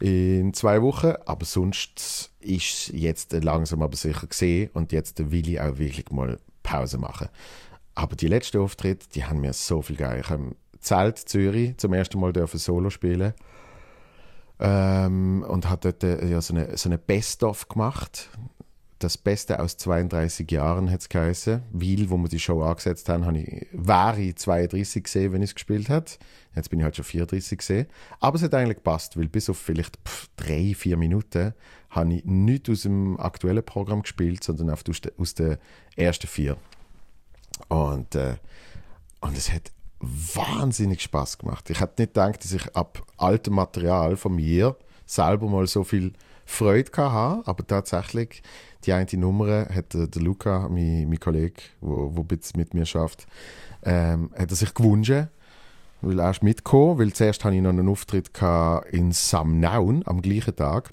in 0.00 0.52
zwei 0.54 0.82
Wochen, 0.82 1.14
aber 1.24 1.44
sonst 1.44 2.30
ist 2.40 2.88
jetzt 2.88 3.32
langsam 3.32 3.82
aber 3.82 3.96
sicher 3.96 4.26
gesehen 4.26 4.70
und 4.74 4.92
jetzt 4.92 5.30
will 5.30 5.48
ich 5.48 5.60
auch 5.60 5.78
wirklich 5.78 6.10
mal 6.10 6.38
Pause 6.62 6.98
machen. 6.98 7.28
Aber 7.94 8.16
die 8.16 8.26
letzten 8.26 8.58
Auftritte, 8.58 9.06
die 9.14 9.24
haben 9.24 9.40
mir 9.40 9.52
so 9.52 9.82
viel 9.82 9.96
geil. 9.96 10.20
Ich 10.20 10.30
habe 10.30 10.56
Zelt 10.80 11.18
Zürich 11.18 11.76
zum 11.78 11.92
ersten 11.92 12.20
Mal 12.20 12.32
dürfen 12.32 12.58
Solo 12.58 12.90
spielen 12.90 13.32
ähm, 14.60 15.44
und 15.48 15.70
hat 15.70 15.84
dort 15.84 16.04
äh, 16.04 16.26
ja, 16.26 16.40
so 16.40 16.54
eine, 16.54 16.76
so 16.76 16.88
eine 16.88 16.98
Best-of 16.98 17.68
gemacht 17.68 18.28
das 19.04 19.18
Beste 19.18 19.60
aus 19.60 19.76
32 19.76 20.50
Jahren 20.50 20.90
hat 20.90 21.00
es 21.00 21.08
geheißen. 21.08 21.62
Weil, 21.70 22.10
wo 22.10 22.16
wir 22.16 22.28
die 22.28 22.38
Show 22.38 22.62
angesetzt 22.62 23.08
haben, 23.08 23.26
habe 23.26 23.38
ich, 23.38 23.66
war 23.72 24.18
ich 24.18 24.36
32 24.36 25.04
gesehen, 25.04 25.32
wenn 25.32 25.42
ich 25.42 25.50
es 25.50 25.54
gespielt 25.54 25.88
habe. 25.88 26.06
Jetzt 26.56 26.70
bin 26.70 26.78
ich 26.78 26.84
halt 26.84 26.96
schon 26.96 27.04
34 27.04 27.58
gesehen. 27.58 27.86
Aber 28.20 28.36
es 28.36 28.42
hat 28.42 28.54
eigentlich 28.54 28.78
gepasst, 28.78 29.16
weil 29.16 29.28
bis 29.28 29.50
auf 29.50 29.58
vielleicht 29.58 29.98
pff, 30.06 30.28
drei, 30.36 30.74
vier 30.74 30.96
Minuten 30.96 31.52
habe 31.90 32.14
ich 32.14 32.24
nicht 32.24 32.68
aus 32.70 32.82
dem 32.82 33.20
aktuellen 33.20 33.64
Programm 33.64 34.02
gespielt, 34.02 34.42
sondern 34.42 34.70
aus, 34.70 34.82
de, 34.82 35.12
aus 35.18 35.34
den 35.34 35.58
ersten 35.96 36.26
vier. 36.26 36.56
Und, 37.68 38.14
äh, 38.14 38.36
und 39.20 39.36
es 39.36 39.52
hat 39.52 39.70
wahnsinnig 40.00 41.02
Spaß 41.02 41.38
gemacht. 41.38 41.68
Ich 41.70 41.80
hätte 41.80 42.02
nicht 42.02 42.14
gedacht, 42.14 42.42
dass 42.42 42.52
ich 42.52 42.74
ab 42.74 43.02
altem 43.16 43.54
Material 43.54 44.16
von 44.16 44.34
mir 44.34 44.76
selber 45.06 45.48
mal 45.48 45.66
so 45.66 45.84
viel 45.84 46.14
Freude 46.46 46.90
hatte, 46.90 47.42
aber 47.46 47.66
tatsächlich 47.66 48.42
die 48.84 48.92
eine 48.92 49.08
Nummer 49.14 49.66
hat 49.74 49.94
der, 49.94 50.22
Luca, 50.22 50.68
mein, 50.68 51.08
mein 51.08 51.20
Kollege, 51.20 51.62
der 51.80 52.38
mit 52.56 52.74
mir 52.74 52.86
schafft, 52.86 53.26
ähm, 53.82 54.30
hat 54.36 54.50
er 54.50 54.56
sich 54.56 54.74
gewünscht, 54.74 55.28
weil 56.02 56.20
er 56.20 56.34
mitkommen, 56.42 56.98
weil 56.98 57.12
zuerst 57.12 57.44
hatte 57.44 57.56
ich 57.56 57.62
noch 57.62 57.70
einen 57.70 57.88
Auftritt 57.88 58.30
in 58.90 59.12
Samnaun 59.12 60.02
am 60.06 60.20
gleichen 60.22 60.54
Tag. 60.54 60.92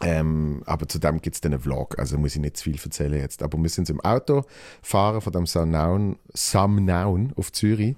Ähm, 0.00 0.62
aber 0.64 0.88
zu 0.88 1.00
dem 1.00 1.20
gibt 1.20 1.34
es 1.34 1.40
dann 1.40 1.52
einen 1.52 1.62
Vlog, 1.62 1.98
also 1.98 2.18
muss 2.18 2.36
ich 2.36 2.40
nicht 2.40 2.56
zu 2.56 2.64
viel 2.64 2.78
erzählen 2.82 3.20
jetzt. 3.20 3.42
Aber 3.42 3.58
wir 3.58 3.68
sind 3.68 3.90
im 3.90 4.00
Auto 4.00 4.44
fahren 4.80 5.20
von 5.20 5.32
dem 5.32 5.46
Samnaun, 5.46 6.16
Samnaun 6.32 7.32
auf 7.36 7.50
Zürich. 7.50 7.96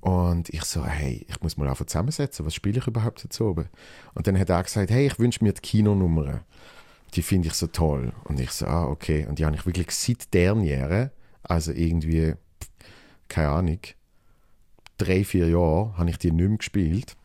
Und 0.00 0.48
ich 0.48 0.62
so, 0.64 0.84
hey, 0.84 1.26
ich 1.28 1.40
muss 1.42 1.56
mal 1.56 1.68
einfach 1.68 1.84
zusammensetzen, 1.84 2.46
was 2.46 2.54
spiele 2.54 2.78
ich 2.78 2.86
überhaupt 2.86 3.22
jetzt 3.22 3.40
oben? 3.40 3.68
Und 4.14 4.26
dann 4.26 4.38
hat 4.38 4.48
er 4.48 4.62
gesagt, 4.62 4.90
hey, 4.90 5.06
ich 5.06 5.18
wünsche 5.18 5.44
mir 5.44 5.52
die 5.52 5.60
Kinonummer 5.60 6.40
die 7.14 7.22
finde 7.22 7.48
ich 7.48 7.54
so 7.54 7.66
toll. 7.66 8.12
Und 8.24 8.40
ich 8.40 8.50
so, 8.50 8.66
ah, 8.66 8.86
okay. 8.86 9.26
Und 9.26 9.38
die 9.38 9.44
habe 9.44 9.56
ich 9.56 9.66
wirklich 9.66 9.90
seit 9.90 10.32
derniere, 10.32 11.10
also 11.42 11.72
irgendwie, 11.72 12.34
keine 13.28 13.48
Ahnung, 13.48 13.80
drei, 14.98 15.24
vier 15.24 15.48
Jahre, 15.48 15.96
habe 15.96 16.10
ich 16.10 16.18
die 16.18 16.30
nicht 16.30 16.48
mehr 16.48 16.58
gespielt. 16.58 17.16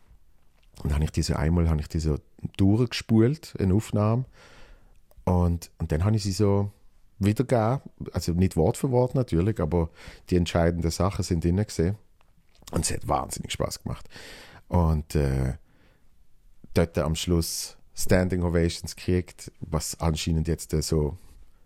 Und 0.82 0.90
dann 0.90 0.94
habe 0.94 1.04
ich 1.04 1.12
diese 1.12 1.38
einmal 1.38 1.68
habe 1.68 1.80
ich 1.80 1.88
die 1.88 2.00
so 2.00 2.18
durchgespult, 2.56 3.54
in 3.56 3.72
Aufnahme. 3.72 4.24
Und, 5.24 5.70
und 5.78 5.92
dann 5.92 6.04
habe 6.04 6.16
ich 6.16 6.22
sie 6.22 6.32
so 6.32 6.70
wiedergegeben. 7.18 7.80
Also 8.12 8.32
nicht 8.32 8.56
Wort 8.56 8.76
für 8.76 8.90
Wort 8.90 9.14
natürlich, 9.14 9.60
aber 9.60 9.90
die 10.30 10.36
entscheidenden 10.36 10.90
Sachen 10.90 11.22
sind 11.22 11.44
drin 11.44 11.56
gesehen. 11.56 11.96
Und 12.72 12.84
es 12.84 12.92
hat 12.92 13.06
wahnsinnig 13.06 13.52
Spaß 13.52 13.82
gemacht. 13.82 14.08
Und 14.68 15.14
äh, 15.14 15.54
dort 16.74 16.98
am 16.98 17.14
Schluss 17.14 17.76
Standing 17.94 18.42
Ovations 18.42 18.96
kriegt, 18.96 19.50
was 19.60 19.98
anscheinend 20.00 20.48
jetzt 20.48 20.74
äh, 20.74 20.82
so 20.82 21.16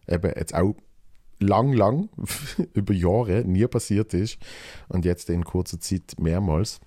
eben 0.06 0.32
jetzt 0.36 0.54
auch 0.54 0.74
lang, 1.40 1.72
lang, 1.72 2.08
über 2.74 2.92
Jahre 2.94 3.44
nie 3.44 3.66
passiert 3.66 4.14
ist 4.14 4.38
und 4.88 5.04
jetzt 5.04 5.30
in 5.30 5.44
kurzer 5.44 5.80
Zeit 5.80 6.14
mehrmals. 6.18 6.80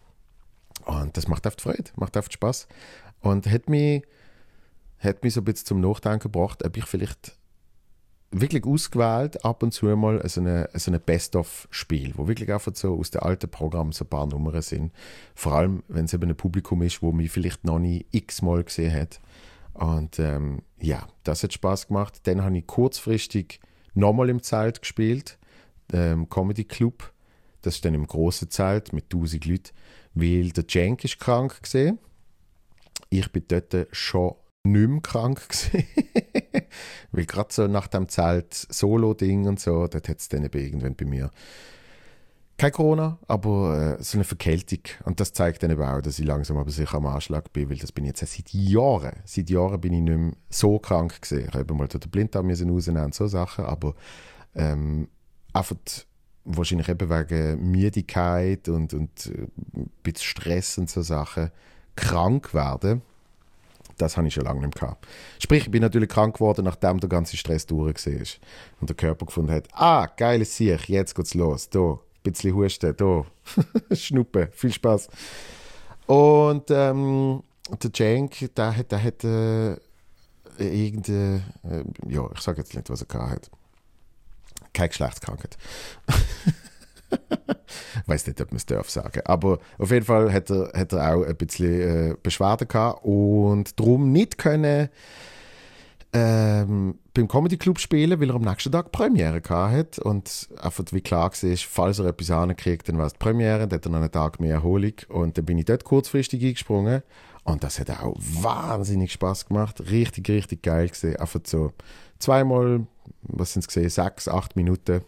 Und 0.86 1.18
das 1.18 1.28
macht 1.28 1.46
oft 1.48 1.62
Freude, 1.62 1.92
macht 1.96 2.18
oft 2.18 2.32
Spaß 2.32 2.68
und 3.22 3.48
hat 3.48 3.70
mich, 3.70 4.04
hat 5.00 5.24
mich 5.24 5.34
so 5.34 5.42
ein 5.42 5.46
bisschen 5.46 5.66
zum 5.66 5.82
Nachdenken 5.82 6.32
gebracht, 6.32 6.64
ob 6.64 6.78
ich 6.78 6.86
vielleicht 6.86 7.38
wirklich 8.34 8.66
ausgewählt 8.66 9.46
ab 9.46 9.64
und 9.64 9.72
zu 9.72 9.86
mal 9.96 10.28
so 10.28 10.42
eine, 10.42 10.70
so 10.74 10.90
eine 10.92 11.00
Best-of-Spiel, 11.00 12.14
wo 12.18 12.28
wirklich 12.28 12.52
einfach 12.52 12.76
so 12.76 12.98
aus 12.98 13.12
dem 13.12 13.22
alten 13.22 13.50
Programm 13.50 13.92
so 13.92 14.06
ein 14.06 14.10
paar 14.10 14.26
Nummern 14.26 14.62
sind. 14.62 14.92
Vor 15.36 15.54
allem, 15.54 15.84
wenn 15.88 16.06
es 16.06 16.14
eben 16.14 16.30
ein 16.30 16.36
Publikum 16.36 16.82
ist, 16.82 17.02
wo 17.02 17.12
mich 17.12 17.32
vielleicht 17.32 17.64
noch 17.64 17.80
nie 17.80 18.06
x-mal 18.12 18.64
gesehen 18.64 18.94
hat. 18.94 19.22
Und 19.74 20.20
ähm, 20.20 20.64
ja, 20.80 21.08
das 21.24 21.44
hat 21.44 21.54
Spaß 21.54 21.88
gemacht. 21.88 22.22
Dann 22.24 22.44
habe 22.44 22.58
ich 22.58 22.68
kurzfristig 22.68 23.60
nochmal 23.94 24.30
im 24.30 24.42
Zelt 24.42 24.82
gespielt, 24.82 25.38
ähm, 25.94 26.30
Comedy 26.30 26.64
Club. 26.64 27.14
Das 27.62 27.76
ist 27.76 27.86
dann 27.86 27.94
im 27.94 28.08
großen 28.08 28.50
Zelt 28.50 28.94
mit 28.94 29.06
1000 29.06 29.46
Leuten, 29.46 29.70
weil 30.14 30.50
der 30.50 30.68
Cenk 30.68 31.04
ist 31.06 31.20
krank 31.20 31.62
gesehen. 31.64 32.00
Ich 33.10 33.32
bin 33.32 33.44
dort 33.48 33.74
schon 33.92 34.36
nicht 34.64 34.90
mehr 34.90 35.02
krank 35.02 35.48
gewesen. 35.48 35.86
Weil 37.14 37.26
gerade 37.26 37.54
so 37.54 37.68
nach 37.68 37.88
dem 37.88 38.10
Zelt 38.10 38.54
Solo-Ding 38.54 39.48
und 39.48 39.60
so, 39.60 39.88
dort 39.88 40.10
hat 40.10 40.20
es 40.20 40.30
dann 40.30 40.44
eben 40.44 40.60
irgendwann 40.60 40.96
bei 40.96 41.06
mir 41.06 41.32
kein 42.58 42.72
Corona, 42.72 43.18
aber 43.28 43.98
äh, 44.00 44.04
so 44.04 44.18
eine 44.18 44.24
Verkältung. 44.24 44.80
Und 45.06 45.20
das 45.20 45.34
zeigt 45.34 45.64
dann 45.64 45.72
eben 45.72 45.82
auch, 45.82 46.02
dass 46.02 46.20
ich 46.20 46.26
langsam 46.26 46.58
aber 46.58 46.72
sicher 46.72 46.96
am 46.96 47.06
Anschlag 47.08 47.52
bin, 47.52 47.70
weil 47.70 47.78
das 47.78 47.92
bin 47.92 48.06
ich 48.06 48.20
jetzt 48.20 48.36
seit 48.36 48.54
Jahren. 48.54 49.14
Seit 49.26 49.50
Jahren 49.50 49.82
bin 49.82 49.94
ich 49.94 50.02
nicht 50.02 50.18
mehr 50.18 50.34
so 50.50 50.80
krank 50.80 51.22
gesehen. 51.22 51.48
Ich 51.50 51.54
habe 51.54 51.74
mal 51.74 51.88
den 51.88 52.00
Blinddarm 52.10 52.50
rausnehmen 52.50 53.06
und 53.06 53.16
so 53.16 53.28
Sachen, 53.28 53.66
aber 53.66 53.96
ähm, 54.56 55.08
einfach 55.52 55.76
wahrscheinlich 56.46 56.90
eben 56.90 57.10
wegen 57.10 57.72
Müdigkeit 57.72 58.70
und, 58.70 58.94
und 58.94 59.28
äh, 59.28 59.48
ein 59.76 59.90
bisschen 60.04 60.26
Stress 60.26 60.78
und 60.78 60.90
so 60.90 61.02
Sachen 61.02 61.52
krank 61.96 62.54
werden 62.54 63.02
das 63.98 64.18
habe 64.18 64.28
ich 64.28 64.34
schon 64.34 64.44
lange 64.44 64.66
nicht 64.66 64.82
mehr. 64.82 64.98
Sprich, 65.40 65.64
ich 65.64 65.72
bin 65.72 65.82
natürlich 65.82 66.10
krank 66.10 66.36
geworden, 66.36 66.66
nachdem 66.66 67.00
der 67.00 67.10
ganze 67.10 67.38
Stress 67.38 67.66
durch 67.66 68.06
war. 68.06 68.28
Und 68.82 68.90
der 68.90 68.96
Körper 68.96 69.26
gefunden 69.26 69.52
hat, 69.52 69.68
ah, 69.74 70.08
geiles 70.18 70.56
Sieg, 70.56 70.90
jetzt 70.90 71.16
geht's 71.16 71.34
los. 71.34 71.70
Da, 71.70 72.00
bisschen 72.24 72.56
Husten, 72.56 72.96
da, 72.96 73.26
Schnuppen, 73.96 74.48
viel 74.52 74.72
Spaß. 74.74 75.10
Und 76.08 76.70
ähm, 76.70 77.44
der 77.82 77.94
Cenk, 77.94 78.54
der 78.56 78.76
hat, 78.76 78.92
der 78.92 79.04
hat 79.04 79.24
äh, 79.24 79.78
irgendeine, 80.58 81.44
äh, 81.64 81.84
ja, 82.08 82.30
ich 82.34 82.42
sage 82.42 82.60
jetzt 82.60 82.76
nicht, 82.76 82.90
was 82.90 83.02
er 83.02 83.08
gehabt 83.08 83.32
hat. 83.32 83.52
keine 84.74 84.90
Geschlechtskrankheit. 84.90 85.58
Weiß 88.06 88.28
nicht, 88.28 88.42
ob 88.42 88.52
man 88.52 88.58
es 88.58 88.66
darf 88.66 88.90
sagen. 88.90 89.22
Aber 89.26 89.60
auf 89.78 89.92
jeden 89.92 90.06
Fall 90.06 90.34
hat 90.34 90.50
er, 90.50 90.72
hat 90.74 90.92
er 90.94 91.16
auch 91.16 91.24
ein 91.24 91.36
bisschen 91.36 92.12
äh, 92.12 92.16
Beschwerden 92.22 92.68
gehabt 92.68 93.04
und 93.06 93.80
darum 93.80 94.12
nicht 94.12 94.38
können 94.38 94.90
ähm, 96.14 97.00
beim 97.14 97.28
Comedy 97.28 97.58
Club 97.58 97.80
spielen, 97.80 98.20
weil 98.20 98.30
er 98.30 98.36
am 98.36 98.44
nächsten 98.44 98.72
Tag 98.72 98.92
Premiere 98.92 99.42
gehabt 99.42 99.74
hat 99.74 100.00
und 100.00 100.48
einfach 100.62 100.84
wie 100.92 101.02
klar 101.02 101.32
war, 101.32 101.58
falls 101.58 102.00
er 102.00 102.06
etwas 102.06 102.30
ankriegt, 102.30 102.88
dann 102.88 103.00
war 103.00 103.08
es 103.08 103.14
die 103.14 103.20
Premiere, 103.20 103.68
dann 103.68 103.78
hat 103.78 103.86
er 103.86 103.92
noch 103.92 104.00
einen 104.00 104.12
Tag 104.12 104.40
mehr 104.40 104.56
Erholung 104.56 104.94
und 105.10 105.38
dann 105.38 105.46
bin 105.46 105.58
ich 105.58 105.66
dort 105.66 105.84
kurzfristig 105.84 106.44
eingesprungen 106.44 107.02
und 107.44 107.64
das 107.64 107.80
hat 107.80 107.90
auch 107.90 108.16
wahnsinnig 108.20 109.12
Spaß 109.12 109.48
gemacht, 109.48 109.82
richtig, 109.90 110.30
richtig 110.30 110.62
geil 110.62 110.88
gesehen, 110.88 111.16
einfach 111.16 111.42
so 111.46 111.74
zweimal, 112.20 112.86
was 113.24 113.54
sind 113.54 113.62
es 113.62 113.68
gesehen, 113.68 113.90
sechs, 113.90 114.28
acht 114.28 114.56
Minuten, 114.56 115.02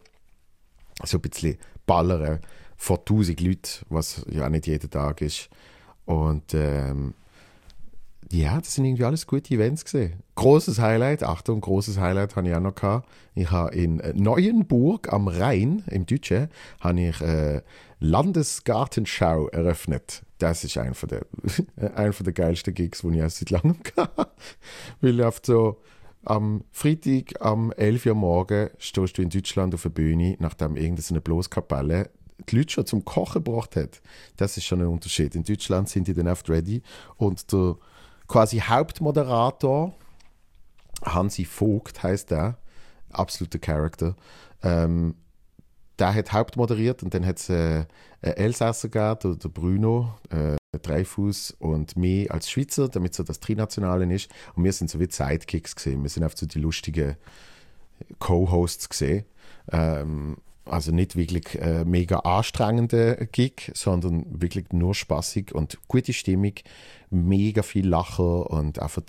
so 1.04 1.20
ein 1.20 1.22
bisschen 1.22 1.58
ballern 1.86 2.40
vor 2.78 3.00
1000 3.00 3.42
Leuten, 3.42 3.86
was 3.90 4.26
ja 4.30 4.50
nicht 4.50 4.68
jeden 4.68 4.90
Tag 4.90 5.22
ist 5.22 5.50
und 6.06 6.54
ähm, 6.54 7.14
ja, 8.32 8.60
das 8.60 8.76
sind 8.76 8.86
irgendwie 8.86 9.04
alles 9.04 9.28
gute 9.28 9.54
Events 9.54 9.86
gesehen. 9.86 10.24
Großes 10.36 10.80
Highlight, 10.80 11.24
Achtung, 11.24 11.62
großes 11.62 12.00
Highlight 12.00 12.36
habe 12.36 12.50
ich 12.50 12.56
auch 12.56 12.60
noch 12.60 12.76
gehabt. 12.76 13.08
Ich 13.36 13.52
habe 13.52 13.76
in 13.76 14.02
Neuenburg 14.16 15.12
am 15.14 15.28
Rhein, 15.28 15.84
im 15.90 16.06
Deutschen, 16.06 16.50
habe 16.80 17.02
ich 17.02 17.22
äh, 17.22 17.62
Landesgartenschau 18.00 19.48
eröffnet. 19.50 20.24
Das 20.40 20.64
ist 20.64 20.78
einer 20.78 20.94
der, 21.08 21.26
einer 21.96 22.12
der 22.12 22.34
geilsten 22.34 22.74
Gigs, 22.74 23.02
die 23.02 23.16
ich 23.16 23.24
auch 23.24 23.30
seit 23.30 23.52
langem 23.52 23.78
hatte. 23.98 24.32
Weil 25.02 25.20
ich 25.20 25.36
so 25.44 25.82
am 26.26 26.64
Freitag 26.72 27.40
am 27.42 27.72
11 27.72 28.08
Uhr 28.08 28.16
morgen 28.16 28.70
stehst 28.80 29.18
du 29.18 29.22
in 29.22 29.30
Deutschland 29.30 29.76
auf 29.76 29.84
der 29.84 29.90
Bühne, 29.90 30.36
nachdem 30.40 30.76
irgendeine 30.76 31.22
Bloßkapelle 31.22 32.10
die 32.50 32.58
Leute 32.58 32.72
schon 32.72 32.86
zum 32.86 33.06
Kochen 33.06 33.44
gebracht 33.44 33.76
hat. 33.76 34.02
Das 34.38 34.58
ist 34.58 34.66
schon 34.66 34.82
ein 34.82 34.88
Unterschied. 34.88 35.36
In 35.36 35.44
Deutschland 35.44 35.90
sind 35.90 36.08
die 36.08 36.14
dann 36.14 36.28
oft 36.28 36.50
ready 36.50 36.82
und 37.18 37.52
der 37.52 37.76
quasi 38.28 38.60
Hauptmoderator, 38.60 39.94
Hansi 41.04 41.46
Vogt 41.46 42.02
heißt 42.04 42.32
der, 42.32 42.58
absoluter 43.12 43.60
Charakter, 43.60 44.16
ähm, 44.64 45.16
der 46.00 46.14
hat 46.14 46.34
Hauptmoderiert 46.34 47.04
und 47.04 47.14
dann 47.14 47.26
hat 47.26 47.40
es 47.40 47.50
äh, 47.50 47.86
Elsässer 48.22 48.90
gegeben, 48.90 49.40
der, 49.40 49.50
Bruno, 49.50 50.14
äh, 50.30 50.56
Dreifuß 50.78 51.56
und 51.60 51.96
mich 51.96 52.30
als 52.32 52.50
Schweizer, 52.50 52.90
damit 52.90 53.14
so 53.14 53.24
das 53.24 53.40
Trinationale 53.40 54.14
ist. 54.14 54.30
Und 54.56 54.64
wir 54.64 54.74
sind 54.74 54.90
so 54.90 55.00
wie 55.00 55.08
Sidekicks 55.10 55.76
gesehen. 55.76 56.04
Wir 56.04 56.10
sind 56.10 56.24
einfach 56.24 56.38
so 56.38 56.46
die 56.46 56.60
lustigen 56.60 57.16
Co-Hosts 58.20 58.90
gesehen. 58.90 59.26
Ähm, 59.72 60.38
also 60.66 60.92
nicht 60.92 61.16
wirklich 61.16 61.60
äh, 61.62 61.86
mega 61.86 62.20
anstrengende 62.20 63.28
Gig, 63.32 63.72
sondern 63.74 64.26
wirklich 64.42 64.72
nur 64.72 64.96
spaßig 64.96 65.54
und 65.54 65.78
gute 65.88 66.14
Stimmung, 66.14 66.54
mega 67.10 67.62
viel 67.62 67.88
Lachen 67.88 68.44
und 68.44 68.80
einfach, 68.80 69.04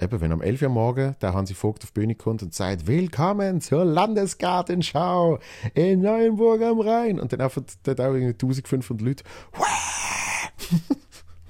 eben, 0.00 0.20
wenn 0.20 0.32
am 0.32 0.42
11 0.42 0.62
Uhr 0.62 0.68
morgen 0.68 1.16
der 1.20 1.32
Hansi 1.32 1.54
Vogt 1.54 1.82
auf 1.84 1.92
die 1.92 2.00
Bühne 2.00 2.14
kommt 2.14 2.42
und 2.42 2.54
sagt, 2.54 2.86
willkommen 2.86 3.60
zur 3.60 3.84
Landesgartenschau 3.84 5.38
in 5.74 6.02
Neuenburg 6.02 6.62
am 6.62 6.80
Rhein 6.80 7.18
und 7.18 7.32
dann 7.32 7.40
einfach 7.40 7.62
dort 7.82 8.00
auch 8.00 8.12
irgendwie 8.12 8.34
1500 8.34 9.06
Leute, 9.06 9.24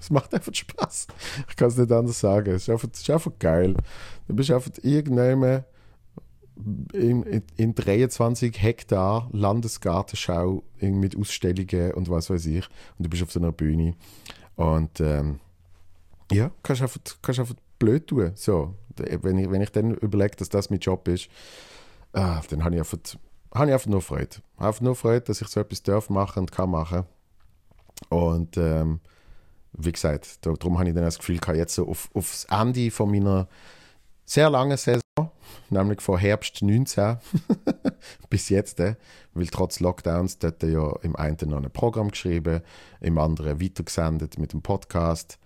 es 0.00 0.10
macht 0.10 0.32
einfach 0.34 0.54
Spaß. 0.54 1.08
Ich 1.48 1.56
kann 1.56 1.68
es 1.68 1.76
nicht 1.76 1.90
anders 1.90 2.20
sagen. 2.20 2.54
Es 2.54 2.68
ist 2.68 2.84
es 2.84 3.00
ist 3.00 3.10
einfach 3.10 3.32
geil. 3.38 3.74
Du 4.28 4.36
bist 4.36 4.50
einfach 4.50 4.70
irgendjemand 4.82 5.64
in, 6.92 7.22
in, 7.22 7.42
in 7.56 7.74
23 7.74 8.60
Hektar 8.60 9.28
Landesgartenschau 9.32 10.62
mit 10.80 11.16
Ausstellungen 11.16 11.92
und 11.92 12.10
was 12.10 12.30
weiß 12.30 12.46
ich. 12.46 12.66
Und 12.98 13.04
du 13.04 13.08
bist 13.08 13.22
auf 13.22 13.32
so 13.32 13.40
einer 13.40 13.52
Bühne. 13.52 13.94
Und 14.56 15.00
ähm, 15.00 15.40
ja, 16.32 16.50
kannst 16.62 16.82
einfach, 16.82 17.00
kannst 17.22 17.40
einfach 17.40 17.54
blöd 17.78 18.06
tun. 18.06 18.32
So, 18.34 18.74
wenn, 18.96 19.38
ich, 19.38 19.50
wenn 19.50 19.62
ich 19.62 19.70
dann 19.70 19.94
überlege, 19.94 20.36
dass 20.36 20.48
das 20.48 20.70
mein 20.70 20.80
Job 20.80 21.06
ist, 21.08 21.28
ah, 22.12 22.40
dann 22.50 22.64
habe 22.64 22.74
ich, 22.74 22.80
einfach, 22.80 22.98
habe 23.54 23.66
ich 23.66 23.72
einfach 23.72 23.86
nur 23.86 24.02
Freude. 24.02 24.36
Ich 24.56 24.60
habe 24.60 24.84
nur 24.84 24.96
Freude, 24.96 25.22
dass 25.22 25.40
ich 25.40 25.48
so 25.48 25.60
etwas 25.60 25.82
darf 25.82 26.10
machen 26.10 26.40
und 26.40 26.52
kann 26.52 26.70
machen. 26.70 27.04
Und 28.08 28.56
ähm, 28.56 29.00
wie 29.72 29.92
gesagt, 29.92 30.44
darum 30.44 30.78
habe 30.78 30.88
ich 30.88 30.94
dann 30.94 31.04
das 31.04 31.18
Gefühl, 31.18 31.38
kann 31.38 31.56
jetzt 31.56 31.74
so 31.74 31.88
auf, 31.88 32.10
aufs 32.14 32.44
Ende 32.44 32.90
von 32.90 33.10
meiner 33.10 33.48
sehr 34.28 34.50
langen 34.50 34.76
Saison 34.76 35.00
nämlich 35.70 36.00
von 36.00 36.18
Herbst 36.18 36.62
19 36.62 37.16
bis 38.30 38.48
jetzt, 38.48 38.80
äh, 38.80 38.96
weil 39.34 39.46
trotz 39.46 39.80
Lockdowns 39.80 40.38
dort 40.38 40.62
ja 40.62 40.94
im 41.02 41.16
einen 41.16 41.36
noch 41.46 41.62
ein 41.62 41.70
Programm 41.70 42.10
geschrieben, 42.10 42.60
im 43.00 43.18
anderen 43.18 43.60
weitergesendet 43.60 44.38
mit 44.38 44.52
dem 44.52 44.62
Podcast. 44.62 45.38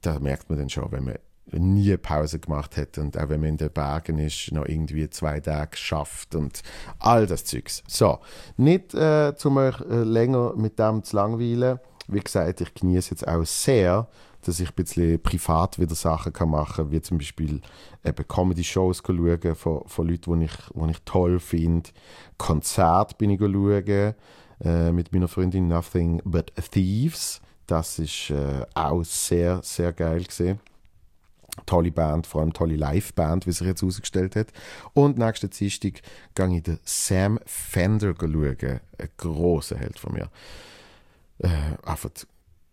Da 0.00 0.18
merkt 0.18 0.50
man 0.50 0.58
dann 0.58 0.70
schon, 0.70 0.90
wenn 0.92 1.04
man 1.04 1.18
nie 1.52 1.96
Pause 1.96 2.40
gemacht 2.40 2.76
hat 2.76 2.98
und 2.98 3.18
auch 3.18 3.28
wenn 3.28 3.40
man 3.40 3.50
in 3.50 3.56
den 3.58 3.70
Bergen 3.70 4.18
ist, 4.18 4.50
noch 4.50 4.66
irgendwie 4.66 5.08
zwei 5.10 5.40
Tage 5.40 5.76
schafft 5.76 6.34
und 6.34 6.62
all 6.98 7.26
das 7.26 7.44
Zeugs. 7.44 7.84
So, 7.86 8.18
nicht 8.56 8.94
äh, 8.94 9.36
zum 9.36 9.58
euch 9.58 9.80
äh, 9.82 10.02
länger 10.02 10.54
mit 10.56 10.78
dem 10.78 11.02
zu 11.04 11.16
langweilen. 11.16 11.78
Wie 12.08 12.20
gesagt, 12.20 12.60
ich 12.60 12.74
genieße 12.74 13.10
jetzt 13.10 13.28
auch 13.28 13.44
sehr 13.44 14.08
dass 14.48 14.60
ich 14.60 14.68
ein 14.68 14.74
bisschen 14.74 15.20
privat 15.22 15.78
wieder 15.78 15.94
Sachen 15.94 16.32
kann 16.32 16.50
machen 16.50 16.84
kann, 16.84 16.90
wie 16.92 17.00
zum 17.00 17.18
Beispiel 17.18 17.60
eben 18.04 18.28
Comedy-Shows 18.28 19.02
schauen 19.06 19.54
von, 19.54 19.82
von 19.86 20.08
Leuten, 20.08 20.40
die 20.40 20.46
ich, 20.46 20.56
die 20.74 20.90
ich 20.90 20.98
toll 21.04 21.40
finde. 21.40 21.90
Konzert 22.38 23.18
bin 23.18 23.30
ich 23.30 23.40
schauen 23.40 24.14
äh, 24.64 24.92
mit 24.92 25.12
meiner 25.12 25.28
Freundin 25.28 25.68
Nothing 25.68 26.22
But 26.24 26.52
Thieves. 26.70 27.40
Das 27.66 27.98
ist 27.98 28.30
äh, 28.30 28.64
auch 28.74 29.02
sehr, 29.04 29.62
sehr 29.62 29.92
geil 29.92 30.24
gesehen. 30.24 30.60
Tolle 31.66 31.92
Band, 31.92 32.26
vor 32.26 32.40
allem 32.40 32.52
tolle 32.52 32.76
Live-Band, 32.76 33.46
wie 33.46 33.52
sich 33.52 33.66
jetzt 33.66 33.80
herausgestellt 33.80 34.34
hat. 34.34 34.48
Und 34.92 35.18
nächsten 35.18 35.50
Dienstag 35.50 36.02
gehe 36.34 36.56
ich 36.56 36.62
den 36.64 36.80
Sam 36.84 37.38
Fender 37.46 38.14
schauen. 38.18 38.80
Ein 38.98 39.08
grosser 39.16 39.78
Held 39.78 39.98
von 39.98 40.14
mir. 40.14 40.28
Äh, 41.38 41.48
einfach 41.84 42.10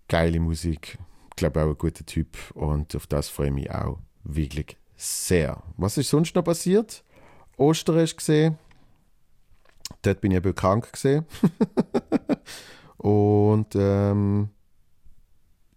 geile 0.08 0.40
Musik, 0.40 0.98
glaube 1.36 1.62
auch 1.62 1.70
ein 1.70 1.78
guter 1.78 2.06
Typ 2.06 2.38
und 2.54 2.96
auf 2.96 3.08
das 3.08 3.30
freue 3.30 3.48
ich 3.48 3.54
mich 3.54 3.72
auch 3.72 4.00
wirklich 4.24 4.78
sehr. 4.96 5.64
Was 5.78 5.98
ist 5.98 6.10
sonst 6.10 6.36
noch 6.36 6.44
passiert? 6.44 7.04
Ostern 7.58 8.00
ist 8.00 8.18
gesehen. 8.18 8.58
Dort 10.04 10.22
bin 10.22 10.32
ich 10.32 10.38
eben 10.38 10.56
krank 10.56 10.92
gesehen. 10.92 11.26
und 12.98 13.76
ähm, 13.76 14.50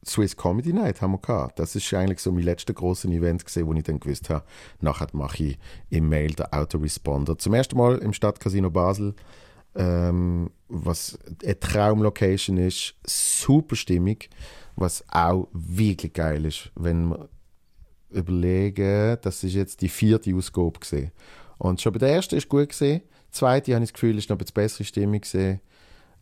Swiss 0.06 0.36
Comedy 0.36 0.72
Night 0.72 1.00
haben 1.00 1.12
wir 1.12 1.18
gehabt. 1.18 1.58
Das 1.58 1.74
ist 1.74 1.92
eigentlich 1.94 2.20
so 2.20 2.32
mein 2.32 2.44
letztes 2.44 2.74
großes 2.74 3.10
Event 3.10 3.44
gesehen, 3.44 3.66
wo 3.66 3.72
ich 3.74 3.82
dann 3.82 4.00
gewusst 4.00 4.30
habe, 4.30 4.44
nachher 4.80 5.08
mache 5.12 5.44
ich 5.44 5.58
im 5.90 6.08
Mail 6.08 6.32
den 6.32 6.46
Autoresponder. 6.46 7.38
Zum 7.38 7.54
ersten 7.54 7.76
Mal 7.76 7.98
im 7.98 8.12
Stadtcasino 8.12 8.70
Basel, 8.70 9.14
ähm, 9.74 10.50
was 10.68 11.18
eine 11.42 11.58
Traumlocation 11.58 12.58
ist, 12.58 12.94
super 13.06 13.76
stimmig 13.76 14.30
was 14.76 15.04
auch 15.08 15.48
wirklich 15.52 16.12
geil 16.12 16.44
ist, 16.44 16.70
wenn 16.74 17.08
wir 17.08 17.28
überlegen, 18.10 19.18
das 19.22 19.44
ist 19.44 19.54
jetzt 19.54 19.80
die 19.82 19.88
vierte 19.88 20.34
Ausgabe 20.34 20.78
gesehen. 20.80 21.10
Und 21.58 21.80
schon 21.80 21.92
bei 21.92 21.98
der 21.98 22.10
ersten 22.10 22.37
ist 22.37 22.48
gut 22.48 22.68
gesehen, 22.68 23.02
zweite 23.30 23.74
habe 23.74 23.84
ich 23.84 23.90
das 23.90 23.94
Gefühl, 23.94 24.18
ist 24.18 24.30
noch 24.30 24.38
eine 24.38 24.46
bessere 24.52 24.84
Stimmung 24.84 25.20
gesehen. 25.20 25.60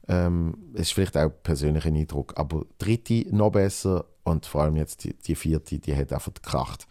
Ähm, 0.08 0.56
es 0.74 0.82
ist 0.82 0.92
vielleicht 0.94 1.16
auch 1.16 1.30
persönlicher 1.42 1.88
Eindruck, 1.88 2.34
aber 2.36 2.66
dritte 2.78 3.24
noch 3.30 3.52
besser 3.52 4.06
und 4.24 4.46
vor 4.46 4.62
allem 4.62 4.76
jetzt 4.76 5.04
die, 5.04 5.14
die 5.14 5.34
vierte, 5.34 5.78
die 5.78 5.94
hat 5.94 6.12
einfach 6.12 6.34
gekracht, 6.34 6.88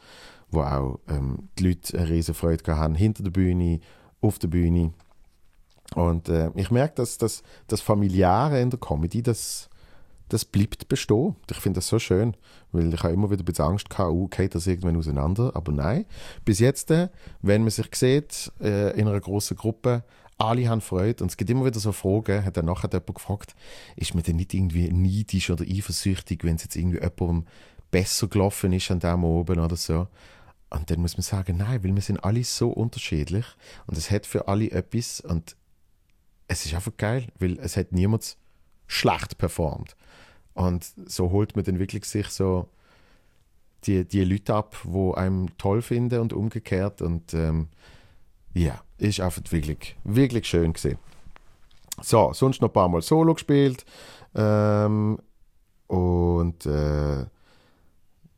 wo 0.49 0.61
auch 0.61 0.99
ähm, 1.07 1.49
die 1.57 1.67
Leute 1.67 1.97
eine 1.97 2.09
riesen 2.09 2.33
Freude 2.33 2.77
haben, 2.77 2.95
hinter 2.95 3.23
der 3.23 3.31
Bühne, 3.31 3.79
auf 4.21 4.39
der 4.39 4.47
Bühne. 4.47 4.93
Und 5.95 6.29
äh, 6.29 6.51
ich 6.55 6.71
merke, 6.71 6.95
dass 6.95 7.17
das, 7.17 7.43
das 7.67 7.81
Familiäre 7.81 8.61
in 8.61 8.69
der 8.69 8.79
Comedy, 8.79 9.21
das, 9.21 9.69
das 10.31 10.45
bleibt 10.45 10.87
bestehen. 10.87 11.35
Ich 11.49 11.57
finde 11.57 11.79
das 11.79 11.87
so 11.87 11.99
schön, 11.99 12.37
weil 12.71 12.93
ich 12.93 13.03
habe 13.03 13.13
immer 13.13 13.29
wieder 13.29 13.43
ein 13.45 13.71
Angst 13.71 13.89
gehabt, 13.89 14.11
oh, 14.11 14.27
geht 14.27 14.55
das 14.55 14.65
irgendwann 14.65 14.95
auseinander, 14.95 15.51
aber 15.55 15.73
nein. 15.73 16.05
Bis 16.45 16.59
jetzt, 16.59 16.89
äh, 16.91 17.09
wenn 17.41 17.61
man 17.61 17.71
sich 17.71 17.93
sieht, 17.93 18.51
äh, 18.61 18.97
in 18.97 19.07
einer 19.07 19.19
großen 19.19 19.57
Gruppe, 19.57 20.03
alle 20.37 20.69
haben 20.69 20.81
Freude 20.81 21.23
und 21.23 21.31
es 21.31 21.37
gibt 21.37 21.49
immer 21.49 21.65
wieder 21.65 21.79
so 21.79 21.91
Fragen, 21.91 22.45
hat 22.45 22.55
dann 22.55 22.65
nachher 22.65 22.89
jemand 22.91 23.13
gefragt, 23.13 23.55
ist 23.95 24.15
man 24.15 24.23
denn 24.23 24.37
nicht 24.37 24.53
irgendwie 24.53 24.89
neidisch 24.89 25.49
oder 25.49 25.65
eifersüchtig, 25.65 26.43
wenn 26.43 26.55
es 26.55 26.63
jetzt 26.63 26.75
irgendwie 26.77 26.99
jemandem 27.01 27.45
besser 27.91 28.27
gelaufen 28.27 28.71
ist 28.71 28.89
an 28.89 28.99
dem 28.99 29.23
oben 29.25 29.59
oder 29.59 29.75
so. 29.75 30.07
Und 30.69 30.89
dann 30.89 31.01
muss 31.01 31.17
man 31.17 31.23
sagen, 31.23 31.57
nein, 31.57 31.83
weil 31.83 31.93
wir 31.93 32.01
sind 32.01 32.23
alle 32.23 32.43
so 32.45 32.69
unterschiedlich 32.69 33.45
und 33.85 33.97
es 33.97 34.09
hat 34.09 34.25
für 34.25 34.47
alle 34.47 34.71
etwas 34.71 35.19
und 35.19 35.57
es 36.47 36.65
ist 36.65 36.73
einfach 36.73 36.95
geil, 36.95 37.27
weil 37.37 37.59
es 37.59 37.75
hat 37.75 37.91
niemand 37.91 38.37
schlecht 38.87 39.37
performt. 39.37 39.95
Und 40.53 40.85
so 41.05 41.31
holt 41.31 41.55
man 41.55 41.65
dann 41.65 41.79
wirklich 41.79 42.05
sich 42.05 42.27
so 42.27 42.67
die, 43.85 44.05
die 44.05 44.23
Leute 44.23 44.53
ab, 44.53 44.75
die 44.83 45.13
einem 45.15 45.57
toll 45.57 45.81
finden 45.81 46.19
und 46.19 46.33
umgekehrt. 46.33 47.01
Und 47.01 47.33
ähm, 47.33 47.69
ja, 48.53 48.81
ist 48.97 49.19
einfach 49.19 49.41
wirklich, 49.49 49.95
wirklich 50.03 50.47
schön 50.47 50.73
gesehen. 50.73 50.99
So, 52.01 52.33
sonst 52.33 52.61
noch 52.61 52.69
ein 52.69 52.73
paar 52.73 52.89
Mal 52.89 53.01
Solo 53.01 53.33
gespielt. 53.33 53.85
Ähm, 54.35 55.19
und 55.87 56.65
äh, 56.65 57.25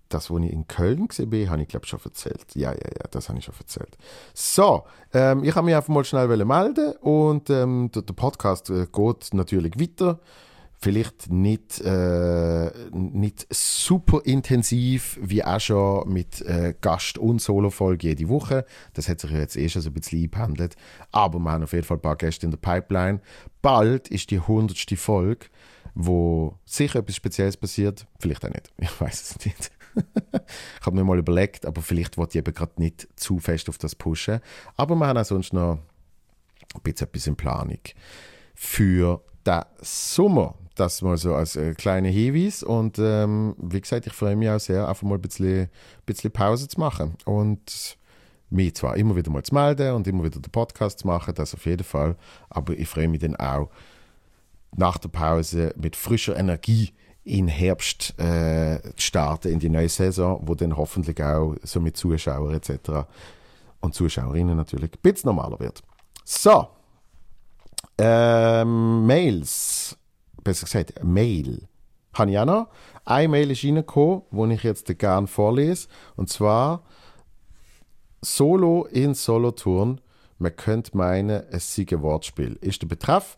das, 0.10 0.30
was 0.30 0.42
ich 0.42 0.52
in 0.52 0.68
Köln 0.68 1.08
gesehen 1.08 1.30
bin, 1.30 1.50
habe 1.50 1.62
ich 1.62 1.68
glaube 1.68 1.86
schon 1.86 2.00
erzählt. 2.04 2.46
Ja, 2.56 2.72
ja, 2.72 2.78
ja, 2.78 3.06
das 3.12 3.30
habe 3.30 3.40
ich 3.40 3.46
schon 3.46 3.56
erzählt. 3.60 3.98
So, 4.34 4.84
ähm, 5.14 5.44
ich 5.44 5.56
habe 5.56 5.66
mich 5.66 5.76
einfach 5.76 5.90
mal 5.90 6.04
schnell 6.04 6.46
melden 6.46 6.94
und 7.02 7.50
ähm, 7.50 7.92
der, 7.94 8.04
der, 8.04 8.14
Podcast 8.14 8.70
äh, 8.70 8.88
geht 8.92 9.34
natürlich 9.34 9.80
weiter. 9.80 10.20
Vielleicht 10.84 11.32
nicht, 11.32 11.80
äh, 11.80 12.70
nicht 12.92 13.48
super 13.50 14.22
intensiv 14.26 15.18
wie 15.22 15.42
auch 15.42 15.62
schon 15.62 16.12
mit 16.12 16.42
äh, 16.42 16.74
Gast- 16.82 17.18
und 17.18 17.42
Solo-Folge 17.42 18.10
jede 18.10 18.28
Woche. 18.28 18.66
Das 18.94 19.08
hat 19.08 19.22
sich 19.22 19.32
jetzt 19.32 19.56
eh 19.56 19.70
schon 19.70 19.82
so 19.82 19.90
ein 19.90 19.94
bisschen 19.94 20.20
eingependelt. 20.20 20.76
Aber 21.14 21.40
wir 21.40 21.52
haben 21.52 21.64
auf 21.64 21.72
jeden 21.72 21.86
Fall 21.86 21.98
ein 21.98 22.02
paar 22.02 22.18
Gäste 22.18 22.46
in 22.46 22.52
der 22.52 22.58
Pipeline. 22.58 23.22
Bald 23.62 24.10
ist 24.10 24.30
die 24.30 24.40
100. 24.40 24.78
Folge 24.98 25.48
wo 25.96 26.58
sicher 26.66 27.00
etwas 27.00 27.16
Spezielles 27.16 27.58
passiert. 27.58 28.08
Vielleicht 28.20 28.44
auch 28.46 28.50
nicht. 28.50 28.72
Ich 28.78 29.02
weiß 29.02 29.22
es 29.22 29.46
nicht. 29.46 29.72
ich 30.34 30.86
habe 30.86 30.96
mir 30.96 31.04
mal 31.04 31.20
überlegt, 31.20 31.66
aber 31.66 31.82
vielleicht 31.82 32.18
wollte 32.18 32.38
ich 32.38 32.46
eben 32.46 32.54
gerade 32.54 32.74
nicht 32.82 33.08
zu 33.16 33.40
fest 33.40 33.70
auf 33.70 33.78
das 33.78 33.96
pushen. 33.96 34.40
Aber 34.76 34.96
wir 34.96 35.08
haben 35.08 35.18
auch 35.18 35.26
sonst 35.26 35.54
noch 35.54 35.80
ein 36.74 36.82
bisschen 36.82 37.08
etwas 37.08 37.28
in 37.28 37.36
Planung. 37.36 37.80
Für 38.56 39.24
den 39.46 39.62
Sommer, 39.82 40.56
das 40.76 41.02
mal 41.02 41.18
so 41.18 41.36
als 41.36 41.56
äh, 41.56 41.74
kleiner 41.74 42.10
Hinweis. 42.10 42.64
Und 42.64 42.98
ähm, 43.00 43.56
wie 43.58 43.82
gesagt, 43.82 44.08
ich 44.08 44.14
freue 44.14 44.36
mich 44.36 44.50
auch 44.50 44.60
sehr, 44.60 44.88
einfach 44.88 45.04
mal 45.04 45.16
ein 45.16 45.22
bisschen, 45.22 45.70
bisschen 46.06 46.32
Pause 46.32 46.68
zu 46.68 46.80
machen. 46.80 47.16
Und 47.26 47.98
mich 48.50 48.76
zwar 48.76 48.96
immer 48.98 49.16
wieder 49.16 49.32
mal 49.32 49.44
zu 49.44 49.54
melden 49.54 49.94
und 49.94 50.08
immer 50.08 50.24
wieder 50.24 50.40
den 50.40 50.52
Podcast 50.52 51.00
zu 51.00 51.08
machen, 51.08 51.34
das 51.34 51.54
auf 51.54 51.66
jeden 51.66 51.84
Fall. 51.84 52.16
Aber 52.50 52.74
ich 52.74 52.88
freue 52.88 53.08
mich 53.08 53.22
dann 53.22 53.36
auch, 53.36 53.70
nach 54.76 54.98
der 54.98 55.10
Pause 55.10 55.74
mit 55.78 55.96
frischer 55.96 56.36
Energie 56.36 56.94
in 57.24 57.48
Herbst 57.48 58.18
äh, 58.20 58.80
starten 58.98 59.50
in 59.52 59.60
die 59.60 59.70
neue 59.70 59.90
Saison, 59.90 60.42
wo 60.46 60.56
dann 60.56 60.76
hoffentlich 60.76 61.22
auch 61.24 61.56
so 61.64 61.80
mit 61.80 61.96
Zuschauern 61.96 62.54
etc. 62.54 63.08
und 63.80 63.94
Zuschauerinnen 63.94 64.58
natürlich 64.58 64.92
ein 64.92 65.02
bisschen 65.02 65.30
normaler 65.30 65.60
wird. 65.60 65.82
So, 66.26 66.68
ähm, 67.98 69.06
Mails, 69.06 69.98
besser 70.44 70.66
gesagt, 70.66 71.04
Mail, 71.04 71.68
habe 72.14 72.32
ich 72.32 72.40
auch 72.40 72.46
noch. 72.46 72.68
Eine 73.06 73.28
Mail 73.28 73.52
ist 73.52 73.64
reingekommen, 73.64 74.24
die 74.32 74.54
ich 74.54 74.64
jetzt 74.64 75.00
gerne 75.00 75.28
vorlese, 75.28 75.88
und 76.16 76.30
zwar 76.30 76.84
Solo 78.22 78.86
in 78.86 79.14
Solothurn. 79.14 80.00
Man 80.38 80.56
könnte 80.56 80.98
meinen, 80.98 81.44
es 81.52 81.76
sei 81.76 81.86
ein 81.90 82.02
Wortspiel. 82.02 82.58
Ist 82.62 82.82
der 82.82 82.88
Betreff 82.88 83.38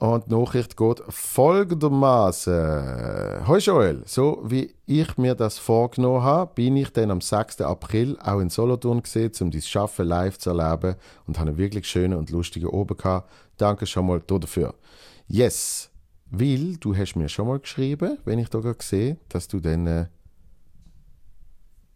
und 0.00 0.26
die 0.26 0.34
Nachricht 0.34 0.76
geht 0.78 1.02
folgendermaßen. 1.08 3.46
Hoi 3.46 3.58
Joel, 3.58 4.02
so 4.06 4.42
wie 4.44 4.74
ich 4.86 5.18
mir 5.18 5.34
das 5.34 5.58
vorgenommen 5.58 6.22
habe, 6.22 6.54
bin 6.54 6.76
ich 6.76 6.90
dann 6.90 7.10
am 7.10 7.20
6. 7.20 7.60
April 7.60 8.16
auch 8.22 8.40
in 8.40 8.48
Solothurn 8.48 9.02
gesehen, 9.02 9.32
um 9.40 9.50
dein 9.50 9.60
Schaffen 9.60 10.06
live 10.06 10.38
zu 10.38 10.50
erleben 10.50 10.96
und 11.26 11.38
habe 11.38 11.50
einen 11.50 11.58
wirklich 11.58 11.86
schönen 11.86 12.18
und 12.18 12.30
lustigen 12.30 12.68
Oben 12.68 12.96
gehabt. 12.96 13.30
Danke 13.58 13.84
schon 13.84 14.06
mal 14.06 14.22
dafür. 14.26 14.74
Yes, 15.28 15.89
weil 16.30 16.76
du 16.76 16.96
hast 16.96 17.16
mir 17.16 17.28
schon 17.28 17.48
mal 17.48 17.58
geschrieben, 17.58 18.18
wenn 18.24 18.38
ich 18.38 18.48
da 18.48 18.60
sehe, 18.78 19.18
dass 19.28 19.48
du 19.48 19.60
dann 19.60 19.86
äh, 19.86 20.06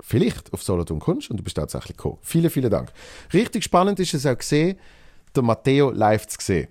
vielleicht 0.01 0.53
auf 0.53 0.63
Solothurn 0.63 1.01
kommst 1.01 1.31
und 1.31 1.39
du 1.39 1.43
bist 1.43 1.57
tatsächlich 1.57 1.97
gekommen. 1.97 2.19
Vielen, 2.23 2.51
vielen 2.51 2.71
Dank. 2.71 2.93
Richtig 3.33 3.65
spannend 3.65 4.01
ist 4.01 4.15
es 4.15 4.27
auch 4.27 4.37
gesehen, 4.37 4.79
den 5.35 5.45
Matteo 5.45 5.91
live 5.91 6.27
zu 6.27 6.37
sehen. 6.41 6.69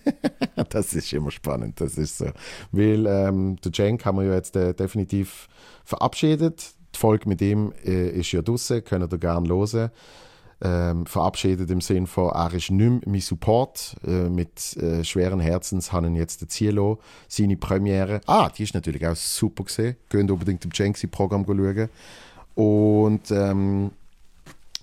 das 0.70 0.94
ist 0.94 1.12
immer 1.12 1.30
spannend, 1.30 1.80
das 1.80 1.96
ist 1.96 2.18
so. 2.18 2.30
Weil 2.72 3.06
ähm, 3.06 3.56
der 3.64 3.72
Cenk 3.72 4.04
haben 4.04 4.18
wir 4.18 4.24
ja 4.24 4.34
jetzt 4.34 4.56
äh, 4.56 4.74
definitiv 4.74 5.48
verabschiedet. 5.84 6.74
Die 6.94 6.98
Folge 6.98 7.28
mit 7.28 7.40
ihm 7.42 7.72
äh, 7.84 8.10
ist 8.10 8.32
ja 8.32 8.42
draußen, 8.42 8.84
könnt 8.84 9.12
ihr 9.12 9.18
gerne 9.18 9.48
hören. 9.48 9.90
Ähm, 10.62 11.04
verabschiedet 11.04 11.70
im 11.70 11.80
Sinne 11.80 12.06
von, 12.06 12.30
er 12.30 12.52
ist 12.54 12.70
nicht 12.70 12.90
mehr 12.90 13.00
mein 13.06 13.20
Support. 13.20 13.96
Äh, 14.06 14.28
mit 14.28 14.76
äh, 14.76 15.04
schweren 15.04 15.40
Herzens 15.40 15.92
habe 15.92 16.08
ich 16.08 16.16
jetzt 16.16 16.48
Zielo, 16.50 17.00
seine 17.28 17.56
Premiere. 17.56 18.20
Ah, 18.26 18.48
die 18.48 18.62
ist 18.62 18.74
natürlich 18.74 19.06
auch 19.06 19.16
super 19.16 19.64
gesehen. 19.64 19.96
Könnt 20.08 20.30
unbedingt 20.30 20.64
im 20.64 20.70
Jenksy-Programm 20.72 21.44
schauen. 21.46 21.88
Und 22.54 23.30
ähm, 23.30 23.90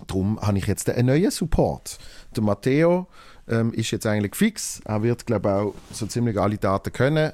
darum 0.06 0.40
habe 0.40 0.58
ich 0.58 0.66
jetzt 0.66 0.88
einen 0.90 1.06
neuen 1.06 1.30
Support. 1.30 1.98
Der 2.36 2.42
Matteo 2.42 3.06
ähm, 3.48 3.72
ist 3.72 3.90
jetzt 3.90 4.06
eigentlich 4.06 4.34
fix. 4.34 4.80
Er 4.84 5.02
wird, 5.02 5.26
glaube 5.26 5.48
ich, 5.48 5.54
auch 5.54 5.74
so 5.94 6.06
ziemlich 6.06 6.38
alle 6.38 6.58
Daten 6.58 6.92
können. 6.92 7.32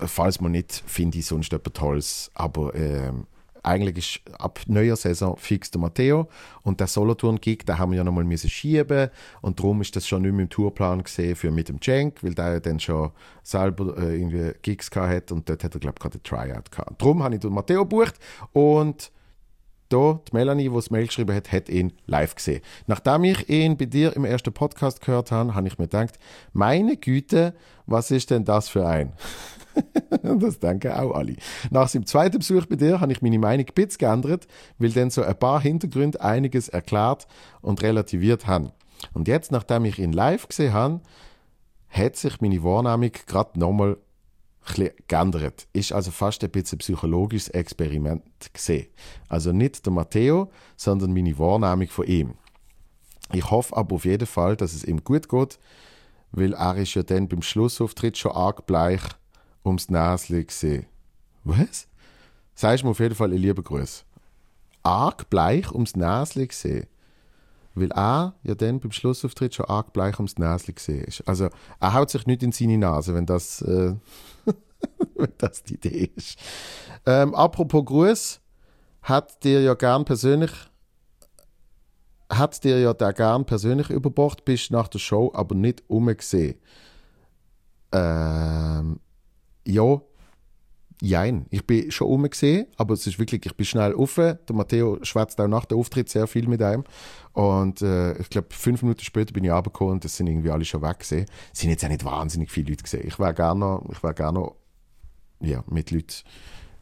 Äh, 0.00 0.06
falls 0.06 0.40
man 0.40 0.52
nicht, 0.52 0.82
finde 0.86 1.18
ich 1.18 1.26
sonst 1.26 1.52
etwas 1.52 1.72
Tolles. 1.72 2.30
Aber 2.34 2.74
ähm, 2.74 3.26
eigentlich 3.62 4.20
ist 4.26 4.40
ab 4.40 4.60
neuer 4.66 4.96
Saison 4.96 5.36
fix 5.36 5.70
der 5.70 5.80
Matteo. 5.80 6.28
Und 6.62 6.80
der 6.80 6.86
Solothurn-Gig, 6.86 7.64
den 7.64 7.78
haben 7.78 7.92
wir 7.92 7.98
ja 7.98 8.04
nochmal 8.04 8.26
schieben 8.36 9.10
Und 9.40 9.58
darum 9.58 9.80
ist 9.80 9.94
das 9.94 10.06
schon 10.06 10.22
nicht 10.22 10.32
mehr 10.32 10.42
im 10.42 10.50
Tourplan 10.50 11.02
gesehen 11.02 11.36
für 11.36 11.50
mit 11.50 11.68
dem 11.68 11.80
Cenk, 11.80 12.22
weil 12.22 12.34
der 12.34 12.60
dann 12.60 12.80
schon 12.80 13.10
selber 13.42 13.96
äh, 13.98 14.16
irgendwie 14.16 14.52
Gigs 14.62 14.90
gehabt 14.90 15.32
Und 15.32 15.48
dort 15.48 15.64
hat 15.64 15.74
er, 15.74 15.80
glaube 15.80 15.96
ich, 15.98 16.02
gerade 16.02 16.18
ein 16.18 16.22
Tryout 16.22 16.70
gehabt. 16.70 17.00
Darum 17.00 17.22
habe 17.22 17.34
ich 17.34 17.40
den 17.40 17.52
Matteo 17.52 17.82
gebucht. 17.82 18.14
Und 18.52 19.12
da, 19.92 20.20
die 20.26 20.34
Melanie, 20.34 20.68
die 20.68 20.74
das 20.74 20.90
Mail 20.90 21.06
geschrieben 21.06 21.34
hat, 21.34 21.52
hat 21.52 21.68
ihn 21.68 21.92
live 22.06 22.34
gesehen. 22.34 22.62
Nachdem 22.86 23.24
ich 23.24 23.48
ihn 23.48 23.76
bei 23.76 23.84
dir 23.84 24.16
im 24.16 24.24
ersten 24.24 24.52
Podcast 24.52 25.00
gehört 25.02 25.30
habe, 25.30 25.54
habe 25.54 25.68
ich 25.68 25.78
mir 25.78 25.84
gedacht, 25.84 26.18
meine 26.52 26.96
Güte, 26.96 27.54
was 27.86 28.10
ist 28.10 28.30
denn 28.30 28.44
das 28.44 28.68
für 28.68 28.86
ein? 28.86 29.12
das 30.22 30.58
denken 30.58 30.92
auch 30.92 31.12
alle. 31.12 31.36
Nach 31.70 31.88
seinem 31.88 32.06
zweiten 32.06 32.38
Besuch 32.38 32.66
bei 32.66 32.76
dir 32.76 33.00
habe 33.00 33.12
ich 33.12 33.22
meine 33.22 33.38
Meinung 33.38 33.66
ein 33.66 33.74
bisschen 33.74 33.98
geändert, 33.98 34.46
weil 34.78 34.90
dann 34.90 35.10
so 35.10 35.22
ein 35.22 35.38
paar 35.38 35.60
Hintergründe 35.60 36.20
einiges 36.20 36.68
erklärt 36.68 37.26
und 37.60 37.82
relativiert 37.82 38.46
haben. 38.46 38.72
Und 39.12 39.28
jetzt, 39.28 39.52
nachdem 39.52 39.84
ich 39.84 39.98
ihn 39.98 40.12
live 40.12 40.48
gesehen 40.48 40.72
habe, 40.72 41.00
hat 41.88 42.16
sich 42.16 42.40
meine 42.40 42.62
Wahrnehmung 42.62 43.12
gerade 43.26 43.58
nochmal 43.58 43.96
geändert. 45.08 45.66
Ist 45.72 45.92
also 45.92 46.10
fast 46.10 46.42
ein 46.44 46.50
bisschen 46.50 46.76
ein 46.76 46.78
psychologisches 46.78 47.48
Experiment 47.48 48.22
gesehen. 48.52 48.86
Also 49.28 49.52
nicht 49.52 49.84
der 49.84 49.92
Matteo, 49.92 50.50
sondern 50.76 51.12
meine 51.12 51.38
Wahrnehmung 51.38 51.88
von 51.88 52.06
ihm. 52.06 52.34
Ich 53.32 53.50
hoffe 53.50 53.76
aber 53.76 53.96
auf 53.96 54.04
jeden 54.04 54.26
Fall, 54.26 54.56
dass 54.56 54.74
es 54.74 54.84
ihm 54.84 55.02
gut 55.04 55.28
geht, 55.28 55.58
weil 56.32 56.54
er 56.54 56.76
ist 56.76 56.94
ja 56.94 57.02
dann 57.02 57.28
beim 57.28 57.42
Schlussauftritt 57.42 58.18
schon 58.18 58.32
arg 58.32 58.66
bleich 58.66 59.02
ums 59.64 59.88
Näschen 59.88 60.46
gesehen. 60.46 60.86
Was? 61.44 61.88
Sagst 62.54 62.84
mir 62.84 62.90
auf 62.90 63.00
jeden 63.00 63.14
Fall 63.14 63.30
einen 63.30 63.38
lieben 63.38 63.64
Gruß. 63.64 64.04
Arg 64.82 65.28
bleich 65.30 65.72
ums 65.72 65.96
Näschen 65.96 66.48
gesehen 66.48 66.86
weil 67.74 67.90
er 67.92 68.34
ja 68.42 68.54
dann 68.54 68.80
beim 68.80 68.92
Schlussauftritt 68.92 69.54
schon 69.54 69.66
arg 69.66 69.92
bleich 69.92 70.18
ums 70.18 70.38
Näschen 70.38 70.74
gesehen 70.74 71.04
ist. 71.04 71.26
Also 71.26 71.48
er 71.80 71.94
haut 71.94 72.10
sich 72.10 72.26
nicht 72.26 72.42
in 72.42 72.52
seine 72.52 72.78
Nase, 72.78 73.14
wenn 73.14 73.26
das, 73.26 73.62
äh, 73.62 73.94
wenn 75.14 75.32
das 75.38 75.62
die 75.62 75.74
Idee 75.74 76.10
ist. 76.14 76.38
Ähm, 77.06 77.34
apropos 77.34 77.84
Gruß, 77.84 78.40
hat 79.02 79.42
dir 79.42 79.62
ja 79.62 79.74
gern 79.74 80.04
persönlich 80.04 80.52
hat 82.30 82.64
dir 82.64 82.80
ja 82.80 82.94
der 82.94 83.12
gern 83.12 83.44
persönlich 83.44 83.90
überbracht, 83.90 84.46
bist 84.46 84.70
nach 84.70 84.88
der 84.88 84.98
Show 85.00 85.30
aber 85.34 85.54
nicht 85.54 85.82
umgesehen. 85.88 86.58
Ähm, 87.92 89.00
ja, 89.66 90.00
Jein, 91.04 91.46
ich 91.50 91.66
bin 91.66 91.90
schon 91.90 92.06
umgesehen, 92.06 92.68
aber 92.76 92.94
es 92.94 93.08
ist 93.08 93.18
wirklich, 93.18 93.44
ich 93.44 93.56
bin 93.56 93.66
schnell 93.66 93.92
offen. 93.92 94.38
Der 94.48 94.54
Matteo 94.54 95.00
schwätzt 95.02 95.40
auch 95.40 95.48
nach 95.48 95.64
dem 95.64 95.78
Auftritt 95.78 96.08
sehr 96.08 96.28
viel 96.28 96.46
mit 96.46 96.62
einem. 96.62 96.84
Und 97.32 97.82
äh, 97.82 98.16
ich 98.18 98.30
glaube, 98.30 98.46
fünf 98.50 98.82
Minuten 98.82 99.02
später 99.02 99.32
bin 99.32 99.42
ich 99.42 99.50
runtergekommen 99.50 99.94
und 99.94 100.04
das 100.04 100.16
sind 100.16 100.28
irgendwie 100.28 100.50
alle 100.50 100.64
schon 100.64 100.80
weg 100.80 101.00
gesehen. 101.00 101.26
Es 101.52 101.58
sind 101.58 101.70
jetzt 101.70 101.84
auch 101.84 101.88
nicht 101.88 102.04
wahnsinnig 102.04 102.52
viele 102.52 102.70
Leute 102.70 102.84
gesehen. 102.84 103.04
Ich 103.04 103.18
wäre 103.18 103.34
gerne 103.34 103.58
noch, 103.58 103.84
ich 103.90 104.00
wär 104.04 104.14
gerne 104.14 104.48
ja, 105.40 105.64
mit 105.68 105.90
Leuten 105.90 106.22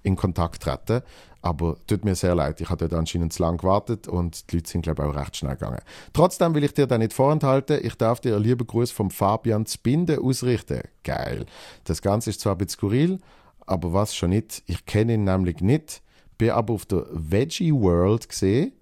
in 0.02 0.16
Kontakt 0.16 0.62
treten. 0.62 1.02
Aber 1.42 1.76
tut 1.86 2.04
mir 2.04 2.14
sehr 2.14 2.34
leid, 2.34 2.60
ich 2.60 2.68
habe 2.68 2.86
dort 2.86 2.98
anscheinend 2.98 3.32
zu 3.32 3.42
lange 3.42 3.56
gewartet 3.56 4.08
und 4.08 4.50
die 4.50 4.56
Leute 4.56 4.68
sind, 4.68 4.82
glaube 4.82 5.02
ich, 5.02 5.08
auch 5.08 5.16
recht 5.16 5.36
schnell 5.36 5.54
gegangen. 5.54 5.80
Trotzdem 6.12 6.54
will 6.54 6.64
ich 6.64 6.74
dir 6.74 6.86
da 6.86 6.98
nicht 6.98 7.14
vorenthalten. 7.14 7.80
Ich 7.82 7.94
darf 7.94 8.20
dir 8.20 8.34
einen 8.34 8.44
lieben 8.44 8.66
Gruß 8.66 8.90
vom 8.90 9.10
Fabian 9.10 9.64
Zbinde 9.64 10.20
ausrichten. 10.20 10.82
Geil. 11.02 11.46
Das 11.84 12.02
Ganze 12.02 12.28
ist 12.30 12.40
zwar 12.40 12.56
ein 12.56 12.58
bisschen 12.58 12.78
skurril, 12.78 13.18
aber 13.66 13.94
was 13.94 14.14
schon 14.14 14.30
nicht, 14.30 14.62
ich 14.66 14.84
kenne 14.84 15.14
ihn 15.14 15.24
nämlich 15.24 15.60
nicht, 15.60 16.02
bin 16.36 16.50
aber 16.50 16.74
auf 16.74 16.84
der 16.84 17.06
Veggie 17.10 17.72
World 17.72 18.28
gesehen, 18.28 18.72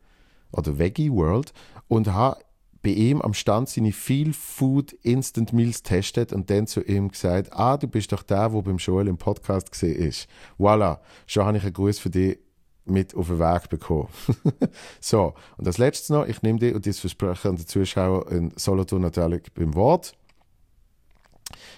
oder 0.51 0.79
Veggie 0.79 1.13
World, 1.13 1.53
und 1.87 2.09
habe 2.09 2.41
bei 2.83 2.91
ihm 2.91 3.21
am 3.21 3.35
Stand 3.35 3.69
seine 3.69 3.93
Feel 3.93 4.33
Food 4.33 4.93
Instant 5.03 5.53
Meals 5.53 5.83
testet 5.83 6.33
und 6.33 6.49
dann 6.51 6.67
zu 6.67 6.83
ihm 6.83 7.09
gesagt, 7.09 7.53
ah, 7.53 7.77
du 7.77 7.88
bist 7.88 8.12
doch 8.12 8.23
der, 8.23 8.49
der 8.49 8.62
beim 8.62 8.77
Joel 8.77 9.09
im 9.09 9.19
Podcast 9.19 9.73
gesehen 9.73 9.97
ist. 9.97 10.29
Voilà, 10.59 10.99
schon 11.27 11.45
habe 11.45 11.59
ich 11.59 11.64
einen 11.64 11.73
Gruß 11.73 11.99
für 11.99 12.11
dich 12.11 12.38
mit 12.85 13.14
auf 13.14 13.29
den 13.29 13.38
Weg 13.38 13.69
bekommen. 13.69 14.09
so, 15.01 15.35
und 15.57 15.67
das 15.67 15.79
Letzte 15.79 16.12
noch, 16.12 16.27
ich 16.27 16.43
nehme 16.43 16.59
dir 16.59 16.75
und 16.75 16.87
das 16.87 16.99
Versprechen 16.99 17.49
an 17.49 17.57
den 17.57 17.67
Zuschauer 17.67 18.31
in 18.31 18.53
Solothurn 18.57 19.03
natürlich 19.03 19.53
beim 19.55 19.75
Wort. 19.75 20.14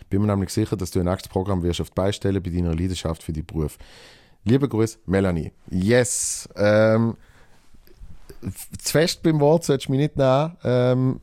Bin 0.08 0.20
mir 0.20 0.28
nämlich 0.28 0.50
sicher, 0.50 0.76
dass 0.76 0.90
du 0.90 1.00
ein 1.00 1.06
nächstes 1.06 1.30
Programm 1.30 1.62
wirst 1.62 1.80
auf 1.80 1.90
die 1.90 1.94
Beistelle 1.94 2.40
bei 2.40 2.50
deiner 2.50 2.74
Leidenschaft 2.74 3.22
für 3.22 3.32
die 3.32 3.42
Beruf. 3.42 3.78
Liebe 4.44 4.68
Grüße, 4.68 4.98
Melanie. 5.06 5.52
Yes. 5.70 6.48
Ähm, 6.56 7.16
zu 8.40 8.92
fest 8.92 9.22
beim 9.22 9.40
Wort 9.40 9.64
solltest 9.64 9.88
du 9.88 9.92
mich 9.92 10.00
nicht 10.00 10.16
nehmen. 10.16 10.56
Ähm, 10.64 11.20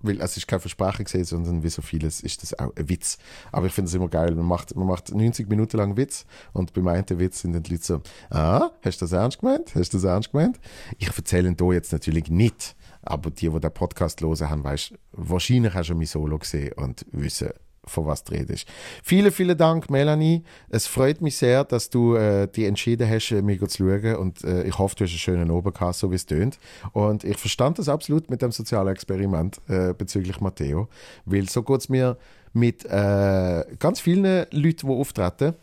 weil 0.00 0.20
es 0.20 0.36
ist 0.36 0.46
kein 0.46 0.60
Versprechen 0.60 1.04
gesehen, 1.04 1.24
sondern 1.24 1.62
wie 1.62 1.68
so 1.68 1.82
vieles 1.82 2.20
ist 2.20 2.42
das 2.42 2.58
auch 2.58 2.74
ein 2.76 2.88
Witz. 2.88 3.18
Aber 3.52 3.66
ich 3.66 3.72
finde 3.72 3.88
es 3.88 3.94
immer 3.94 4.08
geil. 4.08 4.34
Man 4.34 4.46
macht, 4.46 4.74
man 4.76 4.86
macht 4.86 5.12
90 5.12 5.48
Minuten 5.48 5.76
lang 5.76 5.96
Witz 5.96 6.24
und 6.52 6.72
beim 6.72 6.88
einen 6.88 7.04
Witz 7.18 7.40
sind 7.40 7.52
dann 7.52 7.62
die 7.62 7.72
Leute 7.72 7.84
so, 7.84 8.02
ah, 8.30 8.70
hast 8.82 9.00
du 9.00 9.04
das 9.04 9.12
ernst 9.12 9.40
gemeint? 9.40 9.74
Hast 9.74 9.92
du 9.92 9.96
das 9.96 10.04
ernst 10.04 10.32
gemeint? 10.32 10.60
Ich 10.98 11.08
erzähle 11.08 11.54
hier 11.58 11.72
jetzt 11.72 11.92
natürlich 11.92 12.30
nicht, 12.30 12.76
aber 13.02 13.30
die, 13.30 13.48
die 13.48 13.60
den 13.60 13.72
Podcast 13.72 14.20
hören, 14.20 14.48
haben, 14.48 14.64
weißt, 14.64 14.94
wahrscheinlich 15.12 15.74
auch 15.74 15.84
schon 15.84 15.96
mein 15.96 16.06
Solo 16.06 16.38
gesehen 16.38 16.72
und 16.74 17.04
wissen, 17.10 17.50
von 17.88 18.06
was 18.06 18.24
du 18.24 18.34
redest. 18.34 18.66
Vielen, 19.02 19.30
vielen 19.32 19.56
Dank, 19.56 19.90
Melanie. 19.90 20.42
Es 20.68 20.86
freut 20.86 21.20
mich 21.20 21.36
sehr, 21.36 21.64
dass 21.64 21.90
du 21.90 22.14
äh, 22.14 22.46
dich 22.48 22.64
entschieden 22.64 23.08
hast, 23.08 23.30
äh, 23.32 23.42
mir 23.42 23.58
zu 23.68 23.84
schauen. 23.84 24.16
Und 24.16 24.44
äh, 24.44 24.64
ich 24.64 24.78
hoffe, 24.78 24.96
du 24.96 25.04
hast 25.04 25.10
einen 25.10 25.18
schönen 25.18 25.50
Oben 25.50 25.72
gehabt, 25.72 25.96
so 25.96 26.10
wie 26.10 26.16
es 26.16 26.26
tönt. 26.26 26.58
Und 26.92 27.24
ich 27.24 27.36
verstand 27.36 27.78
das 27.78 27.88
absolut 27.88 28.30
mit 28.30 28.42
dem 28.42 28.52
sozialen 28.52 28.88
Experiment 28.88 29.60
äh, 29.68 29.94
bezüglich 29.94 30.40
Matteo. 30.40 30.88
Weil 31.24 31.48
so 31.48 31.62
geht 31.62 31.80
es 31.80 31.88
mir 31.88 32.16
mit 32.52 32.84
äh, 32.84 33.64
ganz 33.78 34.00
vielen 34.00 34.46
Leuten, 34.50 34.86
die 34.86 34.92
auftreten 34.92 35.54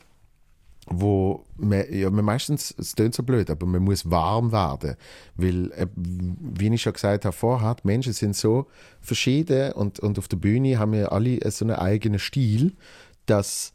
wo 0.88 1.46
man, 1.58 1.84
ja, 1.92 2.10
man 2.10 2.26
meistens, 2.26 2.74
es 2.78 2.96
klingt 2.96 3.16
so 3.16 3.24
blöd, 3.24 3.50
aber 3.50 3.66
man 3.66 3.84
muss 3.84 4.10
warm 4.10 4.52
werden, 4.52 4.96
weil, 5.36 5.72
äh, 5.72 5.88
wie 5.96 6.74
ich 6.74 6.82
schon 6.82 6.94
gesagt 6.94 7.26
habe 7.26 7.36
vorher, 7.36 7.76
die 7.76 7.88
Menschen 7.88 8.14
sind 8.14 8.36
so 8.36 8.68
verschieden 9.02 9.74
und, 9.74 10.00
und 10.00 10.20
auf 10.20 10.28
der 10.28 10.38
Bühne 10.38 10.78
haben 10.78 10.94
wir 10.94 11.12
alle 11.12 11.40
so 11.50 11.66
einen 11.66 11.76
eigenen 11.76 12.20
Stil, 12.20 12.74
dass 13.26 13.74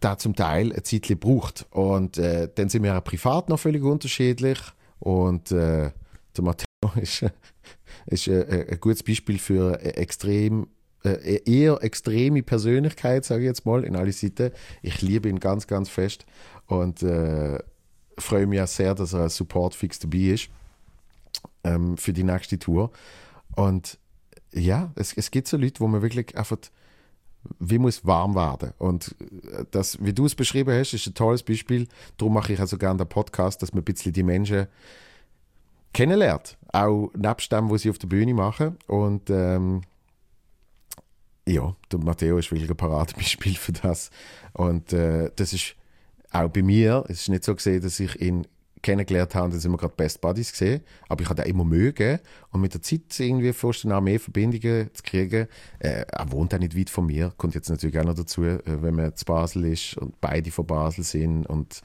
da 0.00 0.18
zum 0.18 0.36
Teil 0.36 0.72
ein 0.72 0.84
Zeit 0.84 1.08
braucht. 1.18 1.66
Und 1.70 2.18
äh, 2.18 2.48
dann 2.54 2.68
sind 2.68 2.82
wir 2.82 2.96
auch 2.96 3.04
privat 3.04 3.48
noch 3.48 3.58
völlig 3.58 3.82
unterschiedlich 3.82 4.58
und 5.00 5.50
äh, 5.50 5.90
der 6.36 6.44
Matteo 6.44 6.66
ist, 7.00 7.24
ist 8.06 8.28
äh, 8.28 8.66
ein 8.70 8.80
gutes 8.80 9.02
Beispiel 9.02 9.38
für 9.38 9.80
extrem 9.82 10.68
äh, 11.04 11.40
eher 11.44 11.82
extreme 11.82 12.42
Persönlichkeit, 12.42 13.24
sage 13.24 13.42
ich 13.42 13.46
jetzt 13.46 13.66
mal, 13.66 13.84
in 13.84 13.96
alle 13.96 14.12
Seiten. 14.12 14.52
Ich 14.82 15.02
liebe 15.02 15.28
ihn 15.28 15.40
ganz, 15.40 15.66
ganz 15.66 15.88
fest 15.88 16.26
und 16.66 17.02
äh, 17.02 17.58
freue 18.18 18.46
mich 18.46 18.60
auch 18.60 18.66
sehr, 18.66 18.94
dass 18.94 19.12
er 19.12 19.20
als 19.20 19.36
Support 19.36 19.74
fix 19.74 19.98
dabei 19.98 20.18
ist 20.18 20.48
ähm, 21.64 21.96
für 21.96 22.12
die 22.12 22.24
nächste 22.24 22.58
Tour. 22.58 22.90
Und 23.54 23.98
ja, 24.52 24.92
es, 24.96 25.12
es 25.16 25.30
gibt 25.30 25.48
so 25.48 25.56
Leute, 25.56 25.80
wo 25.80 25.86
man 25.86 26.02
wirklich 26.02 26.36
einfach 26.36 26.58
wie 27.58 27.78
muss 27.78 28.04
warm 28.04 28.34
werden. 28.34 28.72
Und 28.78 29.14
äh, 29.20 29.64
das, 29.70 30.02
wie 30.04 30.12
du 30.12 30.26
es 30.26 30.34
beschrieben 30.34 30.78
hast, 30.78 30.92
ist 30.94 31.06
ein 31.06 31.14
tolles 31.14 31.42
Beispiel. 31.42 31.86
Darum 32.16 32.34
mache 32.34 32.52
ich 32.52 32.60
also 32.60 32.76
gerne 32.78 32.98
den 32.98 33.08
Podcast, 33.08 33.62
dass 33.62 33.72
man 33.72 33.82
ein 33.82 33.84
bisschen 33.84 34.12
die 34.12 34.22
Menschen 34.22 34.66
kennenlernt. 35.92 36.56
Auch 36.72 37.10
nebst 37.16 37.50
dem, 37.52 37.70
was 37.70 37.82
sie 37.82 37.90
auf 37.90 37.98
der 37.98 38.08
Bühne 38.08 38.34
machen. 38.34 38.76
Und 38.86 39.30
ähm, 39.30 39.82
ja, 41.48 41.74
der 41.90 41.98
Matteo 41.98 42.38
ist 42.38 42.50
wirklich 42.50 42.70
ein 42.70 42.76
Paradebeispiel 42.76 43.54
für 43.56 43.72
das. 43.72 44.10
Und 44.52 44.92
äh, 44.92 45.30
das 45.34 45.52
ist 45.52 45.74
auch 46.30 46.48
bei 46.48 46.62
mir, 46.62 47.04
es 47.08 47.22
ist 47.22 47.28
nicht 47.28 47.44
so 47.44 47.54
gesehen, 47.54 47.82
dass 47.82 47.98
ich 48.00 48.20
ihn 48.20 48.46
kennengelernt 48.82 49.34
habe, 49.34 49.50
dann 49.50 49.60
sind 49.60 49.72
wir 49.72 49.78
gerade 49.78 49.94
Best 49.96 50.20
Buddies 50.20 50.52
gesehen, 50.52 50.82
aber 51.08 51.22
ich 51.22 51.28
habe 51.28 51.42
ihn 51.42 51.50
immer 51.50 51.64
mögen. 51.64 52.20
Und 52.50 52.60
mit 52.60 52.74
der 52.74 52.82
Zeit 52.82 53.18
irgendwie 53.18 53.52
fast 53.52 53.84
auch 53.86 54.00
mehr 54.00 54.20
Verbindungen 54.20 54.90
zu 54.92 55.02
kriegen. 55.02 55.48
Äh, 55.78 56.04
er 56.08 56.32
wohnt 56.32 56.54
auch 56.54 56.58
nicht 56.58 56.76
weit 56.76 56.90
von 56.90 57.06
mir, 57.06 57.32
kommt 57.36 57.54
jetzt 57.54 57.70
natürlich 57.70 57.98
auch 57.98 58.04
noch 58.04 58.14
dazu, 58.14 58.44
äh, 58.44 58.60
wenn 58.64 58.94
man 58.94 59.16
zu 59.16 59.24
Basel 59.24 59.64
ist 59.66 59.96
und 59.96 60.20
beide 60.20 60.50
von 60.50 60.66
Basel 60.66 61.04
sind. 61.04 61.46
Und 61.46 61.82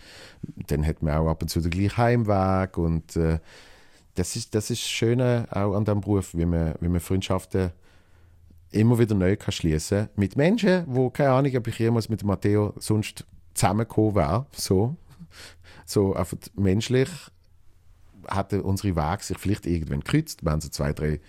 dann 0.68 0.86
hat 0.86 1.02
man 1.02 1.16
auch 1.16 1.30
ab 1.30 1.42
und 1.42 1.48
zu 1.48 1.62
den 1.62 1.72
gleichen 1.72 1.98
Heimweg. 1.98 2.78
Und 2.78 3.16
äh, 3.16 3.40
das 4.16 4.36
ist 4.36 4.54
das 4.54 4.70
ist 4.70 4.82
Schöne 4.82 5.48
auch 5.50 5.74
an 5.74 5.86
diesem 5.86 6.02
Beruf, 6.02 6.36
wie 6.36 6.46
man, 6.46 6.76
wie 6.80 6.90
man 6.90 7.00
Freundschaften 7.00 7.72
immer 8.74 9.00
wieder 9.00 9.16
neu 9.16 9.36
kann 9.36 9.52
schließen 9.52 10.10
mit 10.16 10.36
Menschen, 10.36 10.84
wo 10.88 11.10
keine 11.10 11.32
Ahnung, 11.32 11.56
ob 11.56 11.68
ich 11.68 11.80
jemals 11.80 12.10
mit 12.10 12.24
Matteo 12.24 12.74
sonst 12.80 13.26
zusammengekommen 13.54 14.16
wäre. 14.16 14.46
So, 14.52 14.96
so 15.86 16.14
einfach 16.14 16.38
menschlich 16.56 17.10
hatten 18.28 18.62
unsere 18.62 18.96
Wege 18.96 19.24
sich 19.24 19.38
vielleicht 19.38 19.66
irgendwann 19.66 20.00
gekreuzt. 20.00 20.44
Wir 20.44 20.52
haben 20.52 20.62
so 20.62 20.70
zwei, 20.70 20.94
drei 20.94 21.20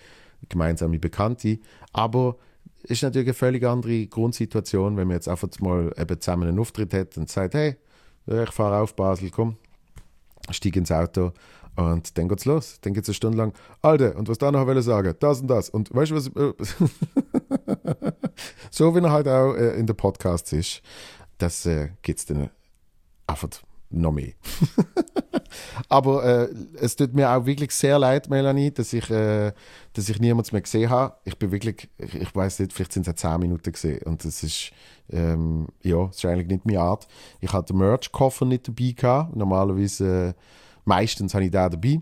gemeinsame 0.49 0.99
Bekannte. 0.99 1.59
Aber 1.93 2.37
es 2.83 2.91
ist 2.91 3.03
natürlich 3.03 3.27
eine 3.27 3.33
völlig 3.33 3.63
andere 3.65 4.07
Grundsituation, 4.07 4.97
wenn 4.97 5.07
man 5.07 5.15
jetzt 5.15 5.27
einfach 5.27 5.49
mal 5.59 5.93
eben 5.97 6.21
zusammen 6.21 6.47
einen 6.47 6.59
Auftritt 6.59 6.93
hat 6.93 7.17
und 7.17 7.29
sagt, 7.29 7.53
hey, 7.53 7.75
ich 8.27 8.51
fahre 8.51 8.81
auf 8.81 8.95
Basel, 8.95 9.29
komm, 9.29 9.57
steige 10.51 10.79
ins 10.79 10.91
Auto 10.91 11.31
und 11.75 12.17
dann 12.17 12.27
geht's 12.27 12.45
los. 12.45 12.79
Dann 12.81 12.93
geht's 12.93 13.09
eine 13.09 13.15
Stunde 13.15 13.37
lang, 13.37 13.53
Alter, 13.81 14.15
und 14.15 14.29
was 14.29 14.37
da 14.37 14.51
noch 14.51 14.65
will 14.67 14.81
sagen, 14.81 15.13
das 15.19 15.41
und 15.41 15.47
das. 15.47 15.69
Und 15.69 15.93
weißt 15.93 16.11
du 16.11 16.15
was? 16.15 16.75
Äh, 17.83 18.11
so 18.71 18.95
wie 18.95 18.99
er 18.99 19.11
halt 19.11 19.27
auch 19.27 19.53
äh, 19.53 19.77
in 19.77 19.87
den 19.87 19.95
Podcasts 19.95 20.51
ist, 20.53 20.81
das 21.37 21.65
äh, 21.65 21.89
geht's 22.01 22.25
dann 22.25 22.49
einfach 23.27 23.49
noch 23.89 24.11
mehr. 24.11 24.33
Aber 25.89 26.23
äh, 26.23 26.49
es 26.75 26.95
tut 26.95 27.13
mir 27.13 27.29
auch 27.29 27.45
wirklich 27.45 27.71
sehr 27.71 27.99
leid, 27.99 28.29
Melanie, 28.29 28.71
dass 28.71 28.93
ich, 28.93 29.09
äh, 29.09 29.53
dass 29.93 30.09
ich 30.09 30.19
niemanden 30.19 30.49
mehr 30.53 30.61
gesehen 30.61 30.89
habe. 30.89 31.15
Ich 31.23 31.37
bin 31.37 31.51
wirklich, 31.51 31.89
ich, 31.97 32.15
ich 32.15 32.35
weiß 32.35 32.59
nicht, 32.59 32.73
vielleicht 32.73 32.93
sind 32.93 33.07
es 33.07 33.15
10 33.15 33.39
Minuten 33.39 33.71
gesehen. 33.71 34.01
Und 34.03 34.25
das 34.25 34.43
ist, 34.43 34.71
ähm, 35.09 35.67
ja, 35.81 36.07
das 36.07 36.17
ist 36.17 36.25
eigentlich 36.25 36.47
nicht 36.47 36.65
meine 36.65 36.81
Art. 36.81 37.07
Ich 37.41 37.53
hatte 37.53 37.73
den 37.73 37.79
Merch-Koffer 37.79 38.45
nicht 38.45 38.67
dabei 38.67 38.91
gehabt. 38.91 39.35
Normalerweise 39.35 40.29
äh, 40.29 40.33
meistens 40.83 41.33
habe 41.33 41.45
ich 41.45 41.51
den 41.51 41.69
dabei. 41.69 42.01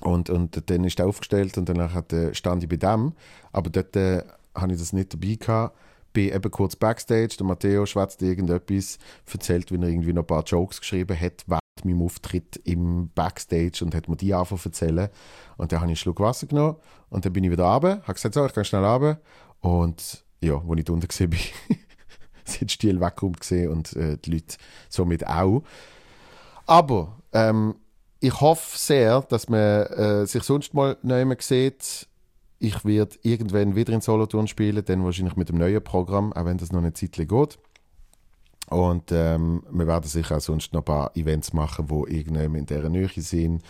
Und, 0.00 0.30
und 0.30 0.70
dann 0.70 0.84
ist 0.84 1.00
er 1.00 1.08
aufgestellt 1.08 1.58
und 1.58 1.68
danach 1.68 1.96
äh, 2.12 2.34
stand 2.34 2.62
ich 2.62 2.68
bei 2.68 2.76
dem. 2.76 3.14
Aber 3.52 3.70
dort 3.70 3.96
äh, 3.96 4.22
habe 4.54 4.72
ich 4.72 4.78
das 4.78 4.92
nicht 4.92 5.12
dabei 5.14 5.34
gehabt. 5.34 5.76
Bin 6.12 6.32
eben 6.32 6.50
kurz 6.50 6.74
Backstage, 6.74 7.36
der 7.38 7.46
Matteo 7.46 7.84
schwätzt 7.86 8.22
irgendetwas, 8.22 8.98
erzählt, 9.30 9.70
wie 9.70 9.76
er 9.76 9.88
irgendwie 9.88 10.12
noch 10.12 10.22
ein 10.22 10.26
paar 10.26 10.42
Jokes 10.44 10.80
geschrieben 10.80 11.18
hat, 11.18 11.44
während 11.46 11.84
meinem 11.84 12.02
Auftritt 12.02 12.56
im 12.64 13.10
Backstage 13.14 13.84
und 13.84 13.94
hat 13.94 14.08
mir 14.08 14.16
die 14.16 14.28
zu 14.28 14.58
erzählen. 14.64 15.08
Und 15.56 15.72
dann 15.72 15.80
habe 15.80 15.86
ich 15.86 15.90
einen 15.90 15.96
Schluck 15.96 16.20
Wasser 16.20 16.46
genommen 16.46 16.76
und 17.10 17.24
dann 17.24 17.32
bin 17.32 17.44
ich 17.44 17.50
wieder 17.50 17.64
runter, 17.64 18.02
habe 18.02 18.14
gesagt, 18.14 18.34
so, 18.34 18.46
ich 18.46 18.54
gehe 18.54 18.64
schnell 18.64 18.84
runter. 18.84 19.20
Und 19.60 20.24
ja, 20.40 20.54
als 20.54 20.80
ich 20.80 20.90
unten 20.90 21.08
gesehen 21.08 21.30
bin, 21.30 21.40
sind 22.44 22.82
die 22.82 23.00
weggeräumt 23.00 23.40
gesehen 23.40 23.70
und 23.70 23.94
äh, 23.94 24.16
die 24.16 24.30
Leute 24.30 24.56
somit 24.88 25.26
auch. 25.26 25.62
Aber 26.66 27.18
ähm, 27.32 27.76
ich 28.20 28.40
hoffe 28.40 28.76
sehr, 28.76 29.22
dass 29.22 29.48
man 29.48 29.58
äh, 29.58 30.26
sich 30.26 30.42
sonst 30.42 30.74
mal 30.74 30.96
nicht 31.02 31.26
mehr 31.26 31.36
sieht. 31.40 32.08
Ich 32.58 32.84
werde 32.84 33.16
irgendwann 33.22 33.76
wieder 33.76 33.92
in 33.92 34.00
Solothurn 34.00 34.48
spielen, 34.48 34.84
dann 34.84 35.04
wahrscheinlich 35.04 35.36
mit 35.36 35.48
dem 35.48 35.58
neuen 35.58 35.82
Programm, 35.82 36.32
auch 36.32 36.44
wenn 36.44 36.58
das 36.58 36.72
noch 36.72 36.80
eine 36.80 36.92
Zeit 36.92 37.12
geht. 37.12 37.58
Und 38.68 39.12
ähm, 39.12 39.62
wir 39.70 39.86
werden 39.86 40.08
sicher 40.08 40.36
auch 40.36 40.40
sonst 40.40 40.72
noch 40.72 40.82
ein 40.82 40.84
paar 40.84 41.16
Events 41.16 41.52
machen, 41.52 41.86
die 41.86 42.16
irgendwann 42.16 42.54
in 42.54 42.66
dieser 42.66 42.88
Nähe 42.88 43.08
sind. 43.08 43.62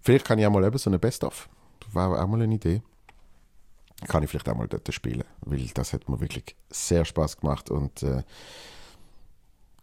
Vielleicht 0.00 0.24
kann 0.24 0.38
ich 0.38 0.46
auch 0.46 0.50
mal 0.50 0.64
eben 0.64 0.78
so 0.78 0.90
eine 0.90 0.98
Best-of. 0.98 1.48
War 1.92 2.22
auch 2.22 2.26
mal 2.26 2.42
eine 2.42 2.54
Idee. 2.54 2.82
Kann 4.08 4.24
ich 4.24 4.30
vielleicht 4.30 4.48
auch 4.48 4.56
mal 4.56 4.66
dort 4.66 4.92
spielen, 4.92 5.22
weil 5.42 5.64
das 5.74 5.92
hat 5.92 6.08
mir 6.08 6.20
wirklich 6.20 6.56
sehr 6.70 7.04
Spaß 7.04 7.36
gemacht 7.36 7.70
und 7.70 8.02
äh, 8.02 8.24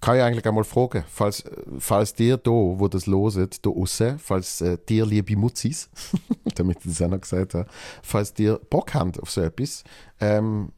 kann 0.02 0.16
ich 0.16 0.24
eigentlich 0.24 0.48
einmal 0.48 0.64
fragen, 0.64 1.04
falls, 1.08 1.44
falls 1.78 2.14
dir 2.14 2.38
da, 2.38 2.52
wo 2.52 2.88
das 2.88 3.06
loset, 3.06 3.66
da 3.66 3.70
aussen, 3.70 4.18
falls 4.18 4.62
äh, 4.62 4.78
dir, 4.88 5.06
liebe 5.06 5.36
Mutzis, 5.36 5.90
damit 6.56 6.78
ich 6.80 6.92
das 6.92 7.02
auch 7.02 7.10
noch 7.10 7.22
gesagt 7.22 7.54
habe, 7.54 7.70
falls 8.02 8.34
dir 8.34 8.60
Bock 8.70 8.94
habt 8.94 9.20
auf 9.20 9.30
so 9.30 9.42
etwas, 9.42 9.84
ähm, 10.20 10.72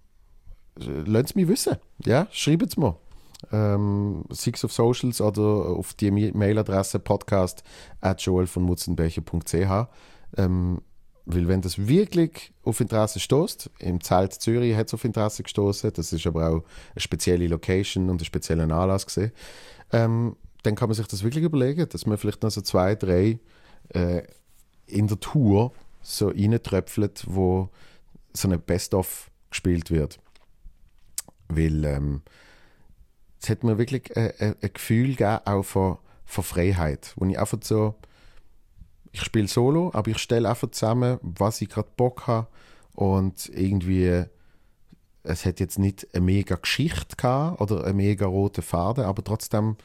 lasst 0.75 1.29
es 1.29 1.35
mich 1.35 1.47
wissen. 1.47 1.77
Ja, 2.05 2.27
schreibt 2.31 2.67
es 2.67 2.77
mir. 2.77 2.95
Ähm, 3.51 4.23
es 4.29 4.63
auf 4.63 4.71
Socials 4.71 5.21
oder 5.21 5.41
auf 5.41 5.93
die 5.93 6.11
Mailadresse 6.11 6.99
podcast 6.99 7.63
at 7.99 8.21
joelvonmutzenbecher.ch. 8.21 9.87
Ähm, 10.37 10.81
weil 11.25 11.47
wenn 11.47 11.61
das 11.61 11.87
wirklich 11.87 12.51
auf 12.63 12.79
Interesse 12.79 13.19
stößt, 13.19 13.69
im 13.79 14.01
Zelt 14.01 14.33
Zürich 14.33 14.75
hat 14.75 14.87
es 14.87 14.93
auf 14.93 15.05
Interesse 15.05 15.43
gestoßen, 15.43 15.93
das 15.93 16.13
ist 16.13 16.27
aber 16.27 16.49
auch 16.49 16.63
eine 16.93 17.01
spezielle 17.01 17.47
Location 17.47 18.09
und 18.09 18.21
ein 18.21 18.25
spezieller 18.25 18.63
Anlass 18.63 19.05
gesehen, 19.05 19.31
ähm, 19.91 20.35
dann 20.63 20.75
kann 20.75 20.89
man 20.89 20.95
sich 20.95 21.07
das 21.07 21.23
wirklich 21.23 21.43
überlegen, 21.43 21.87
dass 21.89 22.05
man 22.05 22.17
vielleicht 22.17 22.43
noch 22.43 22.51
so 22.51 22.61
zwei, 22.61 22.95
drei 22.95 23.39
äh, 23.89 24.23
in 24.87 25.07
der 25.07 25.19
Tour 25.19 25.73
so 26.01 26.29
reintröpfelt, 26.29 27.23
wo 27.27 27.69
so 28.33 28.47
eine 28.47 28.57
Best-of 28.57 29.29
gespielt 29.49 29.91
wird. 29.91 30.19
Weil 31.49 31.83
ähm, 31.85 32.21
es 33.41 33.49
hat 33.49 33.63
mir 33.63 33.77
wirklich 33.77 34.15
äh, 34.15 34.33
äh, 34.37 34.55
ein 34.61 34.73
Gefühl 34.73 35.09
gegeben, 35.09 35.39
auch 35.45 35.63
von, 35.63 35.97
von 36.25 36.43
Freiheit, 36.43 37.13
wo 37.15 37.25
ich 37.25 37.39
einfach 37.39 37.59
so, 37.61 37.95
ich 39.11 39.21
spiele 39.21 39.47
Solo, 39.47 39.91
aber 39.93 40.11
ich 40.11 40.17
stelle 40.19 40.49
einfach 40.49 40.71
zusammen, 40.71 41.19
was 41.21 41.61
ich 41.61 41.69
gerade 41.69 41.89
Bock 41.97 42.27
habe 42.27 42.47
und 42.93 43.49
irgendwie, 43.49 44.23
es 45.23 45.45
hat 45.45 45.59
jetzt 45.59 45.79
nicht 45.79 46.07
eine 46.13 46.25
mega 46.25 46.55
Geschichte 46.55 47.15
gehabt 47.15 47.61
oder 47.61 47.83
eine 47.83 47.93
mega 47.93 48.25
rote 48.25 48.61
Faden, 48.61 49.05
aber 49.05 49.23
trotzdem 49.23 49.77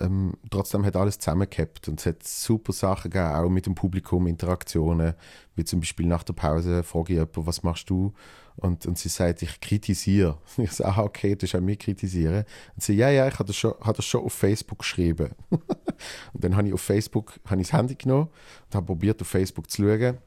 ähm, 0.00 0.34
trotzdem 0.50 0.84
hat 0.84 0.96
alles 0.96 1.18
zusammengehabt 1.18 1.88
und 1.88 2.00
es 2.00 2.06
hat 2.06 2.22
super 2.22 2.72
Sachen 2.72 3.10
gegeben, 3.10 3.34
auch 3.34 3.48
mit 3.48 3.66
dem 3.66 3.74
Publikum, 3.74 4.26
Interaktionen, 4.26 5.14
wie 5.54 5.64
zum 5.64 5.80
Beispiel 5.80 6.06
nach 6.06 6.22
der 6.22 6.32
Pause 6.32 6.82
frage 6.82 7.12
ich 7.12 7.18
jemanden, 7.18 7.46
was 7.46 7.62
machst 7.62 7.90
du? 7.90 8.12
Und, 8.56 8.86
und 8.86 8.98
sie 8.98 9.08
sagt, 9.08 9.42
ich 9.42 9.60
kritisiere. 9.60 10.38
Ich 10.58 10.72
sage, 10.72 10.96
ah, 10.96 11.02
okay, 11.02 11.34
das 11.34 11.50
ist 11.50 11.56
auch 11.56 11.60
mich 11.60 11.78
kritisieren. 11.78 12.44
Und 12.74 12.82
sie, 12.82 12.94
ja, 12.94 13.10
ja, 13.10 13.26
ich 13.26 13.34
habe 13.34 13.46
das 13.46 13.56
schon, 13.56 13.74
habe 13.80 13.96
das 13.96 14.04
schon 14.04 14.24
auf 14.24 14.32
Facebook 14.32 14.80
geschrieben. 14.80 15.30
und 15.50 16.44
dann 16.44 16.56
habe 16.56 16.68
ich 16.68 16.74
auf 16.74 16.82
Facebook 16.82 17.40
habe 17.46 17.60
ich 17.60 17.68
das 17.68 17.78
Handy 17.78 17.94
genommen 17.94 18.28
und 18.66 18.74
habe 18.74 18.86
probiert, 18.86 19.20
auf 19.20 19.28
Facebook 19.28 19.70
zu 19.70 19.82
schauen. 19.82 20.18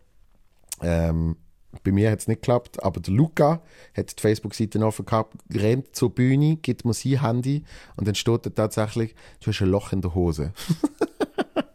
Ähm, 0.82 1.38
bei 1.84 1.92
mir 1.92 2.12
hat 2.12 2.20
es 2.20 2.28
nicht 2.28 2.42
geklappt, 2.42 2.82
aber 2.84 3.00
der 3.00 3.14
Luca 3.14 3.62
hat 3.96 4.18
die 4.18 4.22
Facebook-Seite 4.22 4.80
offen 4.86 5.06
gehabt, 5.06 5.36
rennt 5.54 5.96
zur 5.96 6.14
Bühne, 6.14 6.58
gibt 6.58 6.86
mir 6.86 6.94
sein 6.94 7.22
Handy 7.22 7.64
und 7.96 8.08
dann 8.08 8.16
steht 8.16 8.46
da 8.46 8.50
tatsächlich, 8.50 9.16
du 9.42 9.48
hast 9.48 9.62
ein 9.62 9.70
Loch 9.70 9.92
in 9.92 10.02
der 10.02 10.16
Hose. 10.16 10.54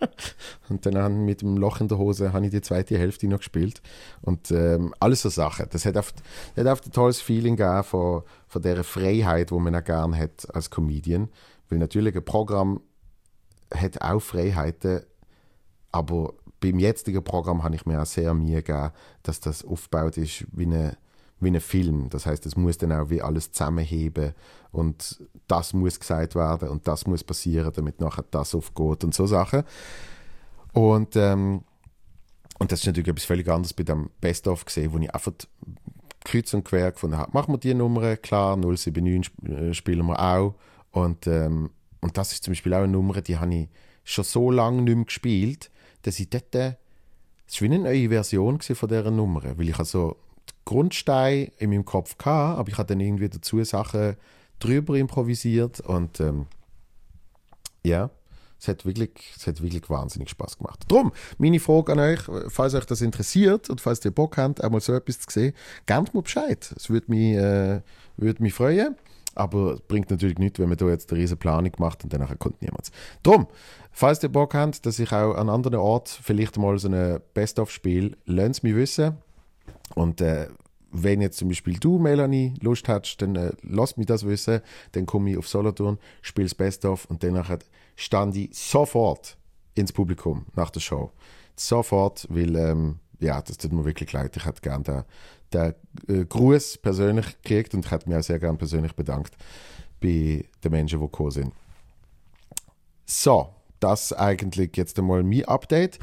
und 0.68 0.86
dann 0.86 1.24
mit 1.24 1.42
dem 1.42 1.56
Loch 1.56 1.80
in 1.80 1.88
der 1.88 1.98
Hose 1.98 2.32
habe 2.32 2.46
ich 2.46 2.50
die 2.50 2.60
zweite 2.60 2.98
Hälfte 2.98 3.26
noch 3.28 3.38
gespielt. 3.38 3.82
Und 4.22 4.50
ähm, 4.50 4.94
alles 5.00 5.22
so 5.22 5.28
Sachen. 5.28 5.66
Das 5.70 5.84
hat 5.84 5.96
oft, 5.96 6.22
oft 6.56 6.86
ein 6.86 6.92
tolles 6.92 7.20
Feeling 7.20 7.56
gegeben 7.56 7.84
von, 7.84 8.22
von 8.46 8.62
dieser 8.62 8.84
Freiheit, 8.84 9.50
die 9.50 9.54
man 9.54 9.74
auch 9.74 9.84
gerne 9.84 10.16
hat 10.16 10.52
als 10.54 10.70
Comedian. 10.70 11.28
Weil 11.68 11.78
natürlich 11.78 12.16
ein 12.16 12.24
Programm 12.24 12.80
hat 13.72 14.02
auch 14.02 14.20
Freiheiten, 14.20 15.02
aber 15.92 16.34
beim 16.60 16.78
jetzigen 16.78 17.24
Programm 17.24 17.62
habe 17.62 17.74
ich 17.74 17.86
mir 17.86 18.02
auch 18.02 18.06
sehr 18.06 18.34
Mühe 18.34 18.62
gegeben, 18.62 18.90
dass 19.22 19.40
das 19.40 19.64
aufgebaut 19.64 20.16
ist 20.18 20.44
wie 20.52 20.66
ein 20.66 20.96
wie 21.40 21.48
ein 21.48 21.60
Film. 21.60 22.08
Das 22.10 22.26
heißt, 22.26 22.44
es 22.46 22.56
muss 22.56 22.78
dann 22.78 22.92
auch 22.92 23.10
wie 23.10 23.22
alles 23.22 23.52
zusammenheben 23.52 24.34
und 24.72 25.24
das 25.48 25.72
muss 25.72 25.98
gesagt 25.98 26.34
werden 26.34 26.68
und 26.68 26.86
das 26.86 27.06
muss 27.06 27.24
passieren, 27.24 27.72
damit 27.74 28.00
nachher 28.00 28.24
das 28.30 28.54
aufgeht 28.54 29.04
und 29.04 29.14
so 29.14 29.26
Sachen. 29.26 29.64
Und, 30.72 31.16
ähm, 31.16 31.62
und 32.58 32.72
das 32.72 32.80
ist 32.80 32.86
natürlich 32.86 33.08
etwas 33.08 33.24
völlig 33.24 33.48
anderes 33.48 33.72
bei 33.72 33.82
dem 33.82 34.10
Best-of 34.20 34.64
gesehen, 34.64 34.92
wo 34.92 34.98
ich 34.98 35.12
einfach 35.12 35.32
kreuz 36.24 36.52
und 36.54 36.64
quer 36.64 36.92
gefunden 36.92 37.16
habe. 37.16 37.32
Machen 37.32 37.54
wir 37.54 37.58
die 37.58 37.74
Nummer, 37.74 38.16
klar, 38.16 38.56
079 38.56 39.32
äh, 39.48 39.74
spielen 39.74 40.06
wir 40.06 40.20
auch. 40.20 40.54
Und, 40.92 41.26
ähm, 41.26 41.70
und 42.00 42.16
das 42.16 42.32
ist 42.32 42.44
zum 42.44 42.52
Beispiel 42.52 42.74
auch 42.74 42.82
eine 42.82 42.92
Nummer, 42.92 43.20
die 43.20 43.38
habe 43.38 43.54
ich 43.54 43.68
schon 44.04 44.24
so 44.24 44.50
lange 44.50 44.82
nicht 44.82 44.94
mehr 44.94 45.04
gespielt, 45.04 45.70
dass 46.02 46.20
ich 46.20 46.30
dort, 46.30 46.54
äh, 46.54 46.74
es 47.46 47.60
war 47.60 47.68
wie 47.68 47.74
eine 47.74 47.84
neue 47.84 48.08
Version 48.08 48.60
von 48.60 48.88
dieser 48.88 49.10
Nummer, 49.10 49.42
weil 49.56 49.68
ich 49.68 49.78
also 49.78 50.16
die 50.70 50.74
Grundsteine 50.74 51.50
in 51.58 51.70
meinem 51.70 51.84
Kopf 51.84 52.16
hatte, 52.18 52.58
aber 52.58 52.68
ich 52.68 52.78
habe 52.78 52.86
dann 52.86 53.00
irgendwie 53.00 53.28
dazu 53.28 53.62
Sachen 53.64 54.16
drüber 54.58 54.96
improvisiert 54.96 55.80
und 55.80 56.20
ähm, 56.20 56.46
ja, 57.82 58.10
es 58.60 58.68
hat, 58.68 58.84
wirklich, 58.84 59.10
es 59.36 59.46
hat 59.46 59.62
wirklich 59.62 59.88
wahnsinnig 59.88 60.28
Spaß 60.28 60.58
gemacht. 60.58 60.84
Drum, 60.86 61.12
meine 61.38 61.60
Frage 61.60 61.92
an 61.92 61.98
euch, 61.98 62.20
falls 62.48 62.74
euch 62.74 62.84
das 62.84 63.00
interessiert 63.00 63.70
und 63.70 63.80
falls 63.80 64.04
ihr 64.04 64.10
Bock 64.10 64.36
habt, 64.36 64.62
einmal 64.62 64.82
so 64.82 64.92
etwas 64.92 65.18
zu 65.20 65.30
sehen, 65.30 65.54
gebt 65.86 66.12
mir 66.12 66.22
Bescheid. 66.22 66.72
Es 66.76 66.90
würde 66.90 67.06
mich, 67.10 67.36
äh, 67.36 67.80
würde 68.18 68.42
mich 68.42 68.52
freuen. 68.52 68.96
Aber 69.34 69.74
es 69.74 69.80
bringt 69.80 70.10
natürlich 70.10 70.38
nichts, 70.38 70.58
wenn 70.58 70.68
man 70.68 70.76
da 70.76 70.88
jetzt 70.88 71.10
eine 71.10 71.20
riesige 71.20 71.38
Planung 71.38 71.72
macht 71.78 72.04
und 72.04 72.12
danach 72.12 72.36
kommt 72.38 72.60
niemand. 72.60 72.90
Drum, 73.22 73.46
falls 73.92 74.22
ihr 74.22 74.28
Bock 74.28 74.54
habt, 74.54 74.84
dass 74.84 74.98
ich 74.98 75.12
auch 75.12 75.34
an 75.36 75.48
anderen 75.48 75.78
Orten 75.78 76.10
vielleicht 76.20 76.58
mal 76.58 76.78
so 76.78 76.88
ein 76.88 77.20
Best-of 77.32 77.70
spiele, 77.70 78.16
lasst 78.26 78.62
mich 78.64 78.74
wissen. 78.74 79.16
Und 79.94 80.20
äh, 80.20 80.48
wenn 80.92 81.20
jetzt 81.20 81.38
zum 81.38 81.48
Beispiel 81.48 81.78
du, 81.78 81.98
Melanie, 81.98 82.54
Lust 82.60 82.88
hast, 82.88 83.18
dann 83.18 83.36
äh, 83.36 83.52
lass 83.62 83.96
mich 83.96 84.06
das 84.06 84.26
wissen. 84.26 84.60
Dann 84.92 85.06
komme 85.06 85.30
ich 85.30 85.38
auf 85.38 85.48
Solothurn, 85.48 85.98
spiele 86.22 86.46
das 86.46 86.54
Best-of 86.54 87.06
und 87.06 87.22
danach 87.22 87.56
stand 87.96 88.36
ich 88.36 88.56
sofort 88.56 89.36
ins 89.74 89.92
Publikum 89.92 90.46
nach 90.54 90.70
der 90.70 90.80
Show. 90.80 91.10
Sofort, 91.56 92.26
weil 92.30 92.56
ähm, 92.56 92.98
ja, 93.20 93.40
das 93.42 93.58
tut 93.58 93.72
mir 93.72 93.84
wirklich 93.84 94.12
leid. 94.12 94.36
Ich 94.36 94.44
hätte 94.44 94.62
gerne 94.62 95.04
den, 95.52 95.74
den 96.08 96.22
äh, 96.22 96.24
Gruß 96.24 96.78
persönlich 96.78 97.26
gekriegt 97.42 97.74
und 97.74 97.84
ich 97.84 97.90
hätte 97.90 98.08
mich 98.08 98.18
auch 98.18 98.22
sehr 98.22 98.38
gerne 98.38 98.58
persönlich 98.58 98.94
bedankt 98.94 99.36
bei 100.00 100.44
den 100.64 100.70
Menschen, 100.72 100.98
die 100.98 101.06
gekommen 101.06 101.30
sind. 101.30 101.52
So, 103.04 103.48
das 103.80 104.12
eigentlich 104.12 104.76
jetzt 104.76 104.98
einmal 104.98 105.22
mein 105.22 105.44
Update. 105.46 105.98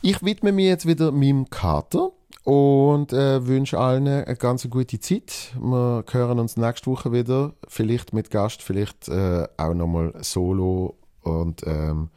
Ich 0.00 0.22
widme 0.22 0.52
mich 0.52 0.66
jetzt 0.66 0.86
wieder 0.86 1.12
meinem 1.12 1.48
Kater 1.48 2.12
und 2.44 3.12
äh, 3.12 3.46
wünsche 3.46 3.78
allen 3.78 4.08
eine 4.08 4.36
ganz 4.36 4.68
gute 4.68 4.98
Zeit. 4.98 5.52
Wir 5.60 6.04
hören 6.10 6.38
uns 6.38 6.56
nächste 6.56 6.90
Woche 6.90 7.12
wieder, 7.12 7.54
vielleicht 7.68 8.12
mit 8.12 8.30
Gast, 8.30 8.62
vielleicht 8.62 9.08
äh, 9.08 9.46
auch 9.56 9.74
nochmal 9.74 10.12
solo 10.20 10.96
und 11.22 11.66
ähm, 11.66 12.10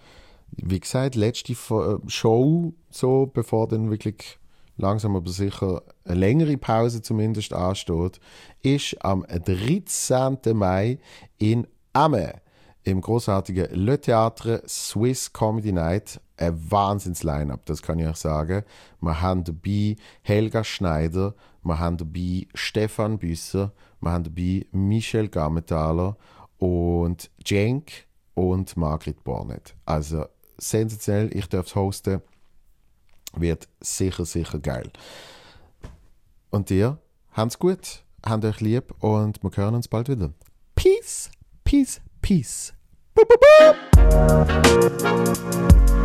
wie 0.51 0.79
gesagt, 0.79 1.15
letzte 1.15 1.53
äh, 1.53 1.97
Show, 2.07 2.73
so 2.89 3.29
bevor 3.33 3.67
dann 3.67 3.91
wirklich 3.91 4.39
langsam 4.77 5.15
aber 5.15 5.29
sicher 5.29 5.83
eine 6.03 6.15
längere 6.15 6.57
Pause 6.57 7.01
zumindest 7.01 7.53
ansteht, 7.53 8.19
ist 8.61 9.03
am 9.03 9.25
13. 9.27 10.37
Mai 10.53 10.99
in 11.37 11.67
Amme 11.93 12.41
im 12.83 13.01
großartigen 13.01 13.73
Le 13.73 13.95
Théâtre 13.95 14.61
Swiss 14.67 15.33
Comedy 15.33 15.71
Night. 15.71 16.19
Ein 16.37 16.71
Wahnsinns-Line-Up, 16.71 17.65
das 17.65 17.81
kann 17.81 17.99
ich 17.99 18.07
euch 18.07 18.17
sagen. 18.17 18.63
Wir 19.01 19.21
haben 19.21 19.43
dabei 19.43 19.95
Helga 20.21 20.63
Schneider, 20.63 21.33
wir 21.63 21.79
haben 21.79 21.97
dabei 21.97 22.47
Stefan 22.53 23.17
Büsser, 23.17 23.71
wir 24.01 24.11
haben 24.11 24.23
dabei 24.23 24.65
Michel 24.71 25.29
Gammethaler 25.29 26.17
und 26.57 27.29
Cenk 27.43 28.05
und 28.33 28.75
Margrit 28.77 29.23
Bornet. 29.23 29.75
Also 29.85 30.25
sensationell, 30.57 31.35
ich 31.35 31.47
darf 31.47 31.67
es 31.67 31.75
hosten. 31.75 32.21
Wird 33.33 33.67
sicher, 33.81 34.25
sicher 34.25 34.59
geil. 34.59 34.91
Und 36.51 36.71
ihr, 36.71 36.97
habt's 37.33 37.59
gut, 37.59 38.03
habt 38.25 38.45
euch 38.45 38.61
lieb 38.61 38.93
und 38.99 39.43
wir 39.43 39.51
hören 39.55 39.75
uns 39.75 39.87
bald 39.87 40.07
wieder. 40.07 40.31
Peace, 40.75 41.29
peace, 41.63 41.99
peace. 42.21 42.73
Boop, 43.13 43.27
boop, 43.27 43.41
boop. 44.99 46.04